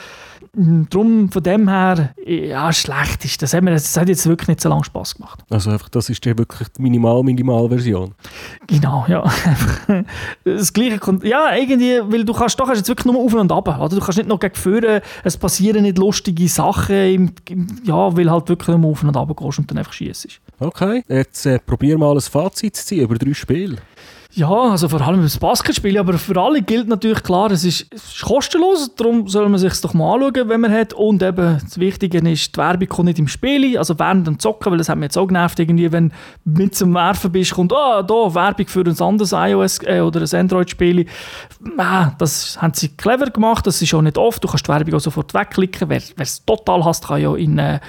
Darum 0.89 1.31
von 1.31 1.43
dem 1.43 1.67
her, 1.67 2.13
ja, 2.25 2.71
schlecht 2.73 3.25
ist 3.25 3.41
das. 3.41 3.51
Das 3.51 3.97
hat 3.97 4.09
jetzt 4.09 4.27
wirklich 4.27 4.47
nicht 4.47 4.62
so 4.62 4.69
lange 4.69 4.83
Spass 4.83 5.15
gemacht. 5.15 5.43
Also 5.50 5.71
einfach, 5.71 5.89
das 5.89 6.09
ist 6.09 6.25
ja 6.25 6.38
wirklich 6.38 6.67
die 6.69 6.81
Minimal-Minimal-Version. 6.81 8.13
Genau, 8.67 9.05
ja. 9.07 9.23
das 10.43 10.73
gleiche 10.73 11.00
kommt, 11.00 11.23
ja, 11.23 11.55
irgendwie, 11.55 12.00
weil 12.05 12.25
du 12.25 12.33
kannst 12.33 12.59
doch 12.59 12.69
jetzt 12.69 12.88
wirklich 12.88 13.05
nur 13.05 13.23
auf 13.23 13.33
und 13.33 13.51
ab, 13.51 13.67
oder? 13.67 13.89
Du 13.89 14.00
kannst 14.00 14.17
nicht 14.17 14.29
noch 14.29 14.39
gegen 14.39 14.55
führen, 14.55 15.01
es 15.23 15.38
passieren 15.38 15.83
nicht 15.83 15.97
lustige 15.97 16.47
Sachen, 16.47 16.95
im, 16.95 17.31
im, 17.50 17.67
ja, 17.83 18.15
weil 18.15 18.29
halt 18.29 18.50
wirklich 18.50 18.77
nur 18.77 18.91
auf 18.91 19.03
und 19.03 19.15
ab 19.15 19.35
gehst 19.35 19.59
und 19.59 19.69
dann 19.69 19.77
einfach 19.77 19.93
schießt. 19.93 20.39
Okay, 20.59 21.03
jetzt 21.07 21.45
äh, 21.45 21.59
probier 21.59 21.97
mal 21.97 22.15
ein 22.15 22.21
Fazit 22.21 22.75
zu 22.75 22.85
ziehen 22.85 23.03
über 23.03 23.15
drei 23.15 23.33
Spiele. 23.33 23.77
Ja, 24.35 24.49
also 24.49 24.89
vor 24.89 24.99
allem 25.01 25.21
das 25.21 25.37
Basketspiel, 25.37 25.95
aber 25.95 26.17
für 26.17 26.41
alle 26.41 26.63
gilt 26.63 26.87
natürlich 26.87 27.21
klar, 27.21 27.51
es 27.51 27.63
ist, 27.63 27.85
es 27.93 28.15
ist 28.15 28.21
kostenlos, 28.23 28.89
darum 28.95 29.27
soll 29.27 29.47
man 29.47 29.59
sich 29.59 29.79
doch 29.79 29.93
mal 29.93 30.15
anschauen, 30.15 30.49
wenn 30.49 30.61
man 30.61 30.71
hat. 30.71 30.91
Und 30.93 31.21
eben, 31.21 31.59
das 31.63 31.77
Wichtige 31.77 32.17
ist, 32.17 32.55
die 32.55 32.57
Werbung 32.57 32.87
kommt 32.87 33.05
nicht 33.09 33.19
im 33.19 33.27
Spiel, 33.27 33.77
also 33.77 33.99
während 33.99 34.25
dem 34.25 34.39
Zocken, 34.39 34.71
weil 34.71 34.79
das 34.79 34.89
hat 34.89 34.97
mich 34.97 35.05
jetzt 35.05 35.19
auch 35.19 35.27
genervt, 35.27 35.59
irgendwie, 35.59 35.91
wenn 35.91 36.09
du 36.09 36.61
mit 36.61 36.73
zum 36.73 36.95
Werfen 36.95 37.31
bist, 37.31 37.53
kommt, 37.53 37.73
ah, 37.73 38.01
da, 38.01 38.33
Werbung 38.33 38.65
für 38.65 38.81
ein 38.81 38.99
anderes 38.99 39.33
iOS 39.33 39.83
äh, 39.83 39.99
oder 39.99 40.21
ein 40.21 40.39
Android-Spiel. 40.39 41.05
Ah, 41.77 42.13
das 42.17 42.59
haben 42.59 42.73
sie 42.73 42.89
clever 42.89 43.29
gemacht, 43.29 43.67
das 43.67 43.83
ist 43.83 43.93
auch 43.93 44.01
nicht 44.01 44.17
oft, 44.17 44.43
du 44.43 44.47
kannst 44.47 44.65
die 44.65 44.71
Werbung 44.71 44.95
auch 44.95 44.99
sofort 44.99 45.31
wegklicken, 45.35 45.89
wer 45.89 46.01
es 46.17 46.43
total 46.43 46.83
hasst, 46.83 47.07
kann 47.07 47.21
ja 47.21 47.35
in... 47.35 47.59
Äh, 47.59 47.79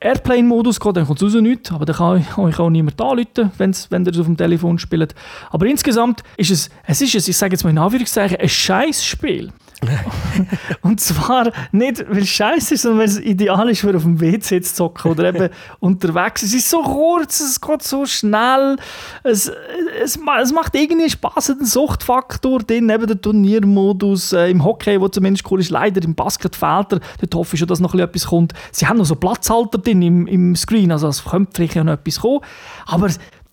Airplane-Modus 0.00 0.78
geht, 0.78 0.96
dann 0.96 1.06
kommt 1.06 1.20
es 1.22 1.34
raus 1.34 1.42
nichts, 1.42 1.72
aber 1.72 1.84
dann 1.84 1.96
kann 1.96 2.44
euch 2.44 2.58
auch 2.58 2.70
niemand 2.70 3.00
anrufen, 3.00 3.50
wenn's, 3.58 3.90
wenn 3.90 4.04
ihr 4.04 4.12
es 4.12 4.18
auf 4.18 4.26
dem 4.26 4.36
Telefon 4.36 4.78
spielt. 4.78 5.14
Aber 5.50 5.66
insgesamt 5.66 6.22
ist 6.36 6.50
es, 6.50 6.70
es 6.86 7.00
ist 7.00 7.14
es, 7.14 7.28
ich 7.28 7.36
sage 7.36 7.54
jetzt 7.54 7.64
mal 7.64 7.70
in 7.70 7.78
Anführungszeichen, 7.78 8.38
ein 8.38 8.48
scheiß 8.48 9.04
Spiel. 9.04 9.52
und 10.82 11.00
zwar 11.00 11.52
nicht, 11.70 12.04
weil 12.08 12.22
es 12.22 12.28
scheiße 12.28 12.74
ist, 12.74 12.82
sondern 12.82 13.00
weil 13.00 13.06
es 13.06 13.20
ideal 13.20 13.68
ist, 13.70 13.80
für 13.80 13.94
auf 13.94 14.02
dem 14.02 14.20
WC 14.20 14.60
zu 14.60 14.74
zocken 14.74 15.12
oder 15.12 15.28
eben 15.28 15.50
unterwegs. 15.80 16.42
Es 16.42 16.52
ist 16.52 16.68
so 16.68 16.82
kurz, 16.82 17.40
es 17.40 17.60
geht 17.60 17.82
so 17.82 18.04
schnell, 18.04 18.76
es, 19.22 19.50
es, 20.02 20.18
es 20.40 20.52
macht 20.52 20.74
irgendwie 20.74 21.08
Spaß, 21.08 21.46
den 21.58 21.64
Suchtfaktor 21.64 22.60
drin, 22.60 22.90
eben 22.90 23.06
der 23.06 23.20
Turniermodus 23.20 24.32
äh, 24.32 24.50
im 24.50 24.64
Hockey, 24.64 25.00
wo 25.00 25.08
zumindest 25.08 25.48
cool 25.50 25.60
ist, 25.60 25.70
leider 25.70 26.02
im 26.02 26.14
Basket 26.14 26.56
fehlt 26.56 26.92
er, 26.92 27.00
dort 27.20 27.34
hoffe 27.34 27.54
ich 27.54 27.60
schon, 27.60 27.68
dass 27.68 27.80
noch 27.80 27.94
etwas 27.94 28.26
kommt. 28.26 28.54
Sie 28.72 28.86
haben 28.86 28.98
noch 28.98 29.06
so 29.06 29.14
Platzhalter 29.14 29.78
drin 29.78 30.02
im, 30.02 30.26
im 30.26 30.56
Screen, 30.56 30.90
also 30.90 31.08
es 31.08 31.24
könnte 31.24 31.52
vielleicht 31.54 31.76
noch 31.76 31.92
etwas 31.92 32.20
kommen, 32.20 32.40
aber 32.86 33.08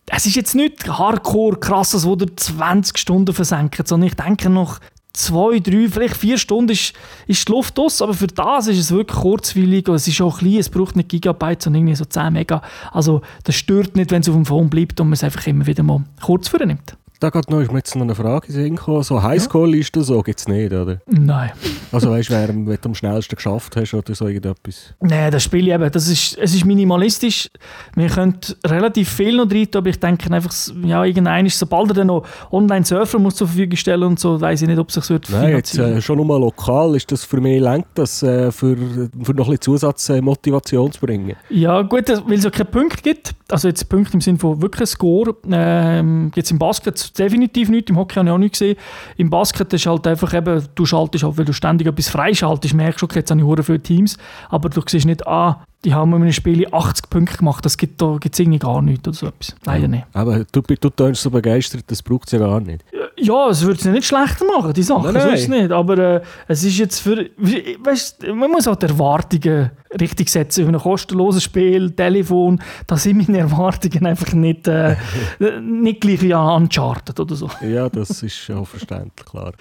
es 0.08 0.25
ist 0.25 0.36
jetzt 0.36 0.55
nicht 0.55 0.88
hardcore 0.88 1.58
krasses, 1.58 2.05
wo 2.05 2.15
der 2.15 2.36
20 2.36 2.98
Stunden 2.98 3.34
versenkt, 3.34 3.88
sondern 3.88 4.08
ich 4.08 4.15
denke 4.15 4.50
noch 4.50 4.79
zwei, 5.16 5.60
drei, 5.60 5.88
vielleicht 5.90 6.18
vier 6.18 6.38
Stunden 6.38 6.72
ist, 6.72 6.94
ist 7.28 7.48
die 7.48 7.52
Luft 7.52 7.80
aus, 7.80 8.02
aber 8.02 8.14
für 8.14 8.28
das 8.28 8.68
ist 8.68 8.80
es 8.80 8.92
wirklich 8.92 9.20
kurzweilig 9.20 9.88
und 9.88 9.96
es 9.96 10.08
ist 10.08 10.22
auch 10.22 10.40
klein, 10.40 10.58
es 10.58 10.70
braucht 10.70 10.96
nicht 10.96 11.10
Gigabyte, 11.10 11.62
sondern 11.62 11.82
irgendwie 11.82 11.96
so 11.96 12.06
10 12.06 12.34
Mega. 12.34 12.62
Also 12.92 13.22
das 13.44 13.56
stört 13.56 13.96
nicht, 13.96 14.12
wenn 14.12 14.22
es 14.22 14.30
auf 14.30 14.36
dem 14.36 14.46
Phone 14.46 14.70
bleibt 14.70 15.00
und 15.00 15.08
man 15.08 15.14
es 15.14 15.24
einfach 15.24 15.46
immer 15.48 15.66
wieder 15.66 15.84
mal 15.84 16.04
kurz 16.22 16.48
vornimmt. 16.48 16.98
Da 17.20 17.30
geht 17.30 17.50
noch, 17.50 17.62
ist 17.62 17.72
mir 17.72 17.78
jetzt 17.78 17.96
noch 17.96 18.04
eine 18.04 18.16
Frage 18.16 18.52
in 18.54 18.78
So 18.78 19.22
Highscore-Liste 19.22 20.04
so 20.04 20.22
gibt 20.22 20.40
es 20.40 20.48
nicht, 20.48 20.72
oder? 20.74 21.00
Nein. 21.08 21.52
Also 21.92 22.12
weißt 22.12 22.30
du, 22.30 22.34
wer 22.34 22.78
du 22.78 22.90
am 22.90 22.96
schnellsten 22.96 23.36
geschafft 23.36 23.76
hast 23.76 23.94
oder 23.94 24.14
so 24.14 24.28
irgendetwas? 24.28 24.94
Nein, 25.00 25.32
das 25.32 25.44
Spiel 25.44 25.68
eben, 25.68 25.92
das 25.92 26.08
ist, 26.08 26.38
es 26.38 26.54
ist 26.54 26.66
minimalistisch. 26.66 27.50
Wir 27.96 28.10
können 28.10 28.40
relativ 28.66 29.10
viel 29.10 29.38
noch 29.38 29.50
rein 29.50 29.68
aber 29.76 29.90
ich 29.90 30.00
denke 30.00 30.32
einfach, 30.32 30.54
ja, 30.84 31.04
irgendein 31.04 31.46
ist, 31.46 31.60
sobald 31.60 31.92
er 31.92 31.94
dann 31.96 32.08
noch 32.08 32.26
Online-Surfer 32.52 33.20
muss 33.20 33.36
zur 33.36 33.48
Verfügung 33.48 33.78
stellen 33.78 34.04
und 34.04 34.20
so, 34.20 34.40
weiß 34.40 34.62
ich 34.62 34.68
nicht, 34.68 34.80
ob 34.80 34.90
es 34.90 34.96
sich 34.96 35.10
wird 35.10 35.30
Nein, 35.30 35.56
jetzt 35.56 35.78
äh, 35.78 36.02
schon 36.02 36.18
nur 36.18 36.40
lokal 36.40 36.96
ist 36.96 37.12
das 37.12 37.24
für 37.24 37.40
mich 37.40 37.62
lenkt 37.62 37.90
das 37.96 38.24
äh, 38.24 38.52
für, 38.52 38.76
für 38.76 39.34
noch 39.34 39.48
ein 39.48 39.52
bisschen 39.52 39.62
Zusatzmotivation 39.62 40.88
äh, 40.90 40.92
zu 40.92 41.00
bringen. 41.00 41.36
Ja 41.50 41.82
gut, 41.82 42.10
weil 42.10 42.38
es 42.38 42.44
ja 42.44 42.50
keine 42.50 42.66
Punkte 42.66 43.02
gibt, 43.02 43.36
also 43.50 43.68
jetzt 43.68 43.88
Punkte 43.90 44.14
im 44.14 44.22
Sinne 44.22 44.40
von 44.40 44.62
wirklich 44.62 44.90
Score, 44.90 45.36
ähm, 45.50 46.32
es 46.36 46.52
im 46.52 46.60
Basket 46.60 47.05
definitiv 47.14 47.70
nicht, 47.70 47.90
im 47.90 47.98
Hockey 47.98 48.16
habe 48.16 48.28
ich 48.28 48.34
auch 48.34 48.38
nicht 48.38 48.54
gesehen. 48.54 48.78
Im 49.18 49.30
Basket 49.30 49.72
ist 49.74 49.86
halt 49.86 50.06
einfach 50.08 50.34
eben, 50.34 50.64
du 50.76 50.86
schaltest 50.86 51.24
halt, 51.24 51.38
weil 51.38 51.46
du 51.46 51.54
ständig 51.54 51.88
etwas 51.88 52.10
freischaltest, 52.10 52.74
merkst 52.74 53.02
du, 53.02 53.06
okay, 53.06 53.20
jetzt 53.20 53.32
habe 53.32 53.42
ich 53.42 53.66
viele 53.66 53.80
Teams, 53.82 54.18
aber 54.50 54.70
du 54.70 54.82
siehst 54.86 55.06
nicht, 55.06 55.26
ah, 55.28 55.64
die 55.84 55.94
haben 55.94 56.14
in 56.14 56.24
einem 56.24 56.32
Spiel 56.32 56.68
80 56.72 57.10
Punkte 57.10 57.38
gemacht, 57.38 57.64
das 57.64 57.78
gibt 57.78 58.02
es 58.02 58.40
irgendwie 58.40 58.60
gar 58.60 58.82
nicht 58.82 59.08
oder 59.08 59.16
so 59.16 59.28
etwas. 59.28 59.56
Leider 59.66 59.88
nicht. 59.88 60.06
Aber 60.14 60.44
du, 60.52 60.62
du 60.62 60.90
tönst 60.90 61.22
so 61.22 61.30
begeistert, 61.30 61.84
das 61.88 62.02
braucht 62.02 62.26
es 62.28 62.32
ja 62.32 62.40
gar 62.40 62.60
nicht. 62.60 62.84
Ja, 63.18 63.50
es 63.50 63.62
würde 63.62 63.80
es 63.80 63.86
nicht 63.86 64.06
schlechter 64.06 64.46
machen, 64.46 64.74
die 64.74 64.84
Sache, 64.84 65.12
nein, 65.12 65.14
nein. 65.14 65.38
so 65.38 65.52
nicht. 65.52 65.72
Aber 65.72 65.98
äh, 65.98 66.22
es 66.48 66.64
ist 66.64 66.78
jetzt 66.78 67.00
für, 67.00 67.30
weißt, 67.38 68.28
man 68.28 68.52
muss 68.52 68.68
auch 68.68 68.76
die 68.76 68.88
Erwartungen 68.88 69.72
richtig 70.00 70.30
setzen. 70.30 70.66
Für 70.66 70.72
ein 70.72 70.80
kostenloses 70.80 71.44
Spiel, 71.44 71.92
Telefon, 71.92 72.62
da 72.88 72.98
sind 72.98 73.26
meine 73.28 73.40
Erwartungen 73.40 74.06
einfach 74.06 74.34
nicht, 74.34 74.68
äh, 74.68 74.96
nicht 75.62 76.02
gleich 76.02 76.22
wie 76.22 76.34
an 76.34 76.64
Uncharted 76.64 77.20
oder 77.20 77.36
so. 77.36 77.50
Ja, 77.62 77.90
das 77.90 78.22
ist 78.22 78.52
auch 78.52 78.68
verständlich, 78.68 79.26
klar. 79.26 79.54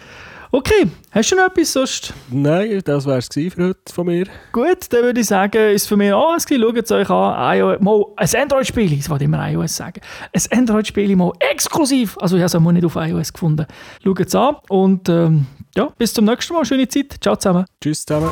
Okay, 0.54 0.86
hast 1.10 1.32
du 1.32 1.34
noch 1.34 1.46
etwas 1.46 1.72
sonst? 1.72 2.14
Nein, 2.30 2.80
das 2.84 3.04
wäre 3.06 3.18
es 3.18 3.26
für 3.26 3.70
heute 3.70 3.92
von 3.92 4.06
mir. 4.06 4.26
Gut, 4.52 4.86
dann 4.90 5.02
würde 5.02 5.20
ich 5.20 5.26
sagen, 5.26 5.72
ist 5.74 5.88
für 5.88 5.96
mich 5.96 6.14
alles 6.14 6.46
gewesen. 6.46 6.62
Schaut 6.62 6.84
es 6.84 6.92
euch 6.92 7.10
an. 7.10 7.56
IOS, 7.58 7.80
mal 7.80 8.04
ein 8.14 8.28
Android-Spiel, 8.42 8.92
ich 8.92 9.10
wollte 9.10 9.24
immer 9.24 9.50
iOS 9.50 9.74
sagen. 9.74 10.00
Ein 10.32 10.58
Android-Spiel 10.58 11.16
mal 11.16 11.32
exklusiv. 11.40 12.16
Also 12.20 12.36
ich 12.36 12.42
habe 12.42 12.46
es 12.46 12.54
auch 12.54 12.70
nicht 12.70 12.84
auf 12.84 12.94
iOS 12.94 13.32
gefunden. 13.32 13.66
Schaut 14.04 14.20
es 14.20 14.34
an 14.36 14.54
und 14.68 15.08
ähm, 15.08 15.46
ja, 15.74 15.92
bis 15.98 16.14
zum 16.14 16.24
nächsten 16.24 16.54
Mal. 16.54 16.64
Schöne 16.64 16.86
Zeit. 16.86 17.16
Ciao 17.20 17.34
zusammen. 17.34 17.64
Tschüss 17.80 18.06
zusammen. 18.06 18.30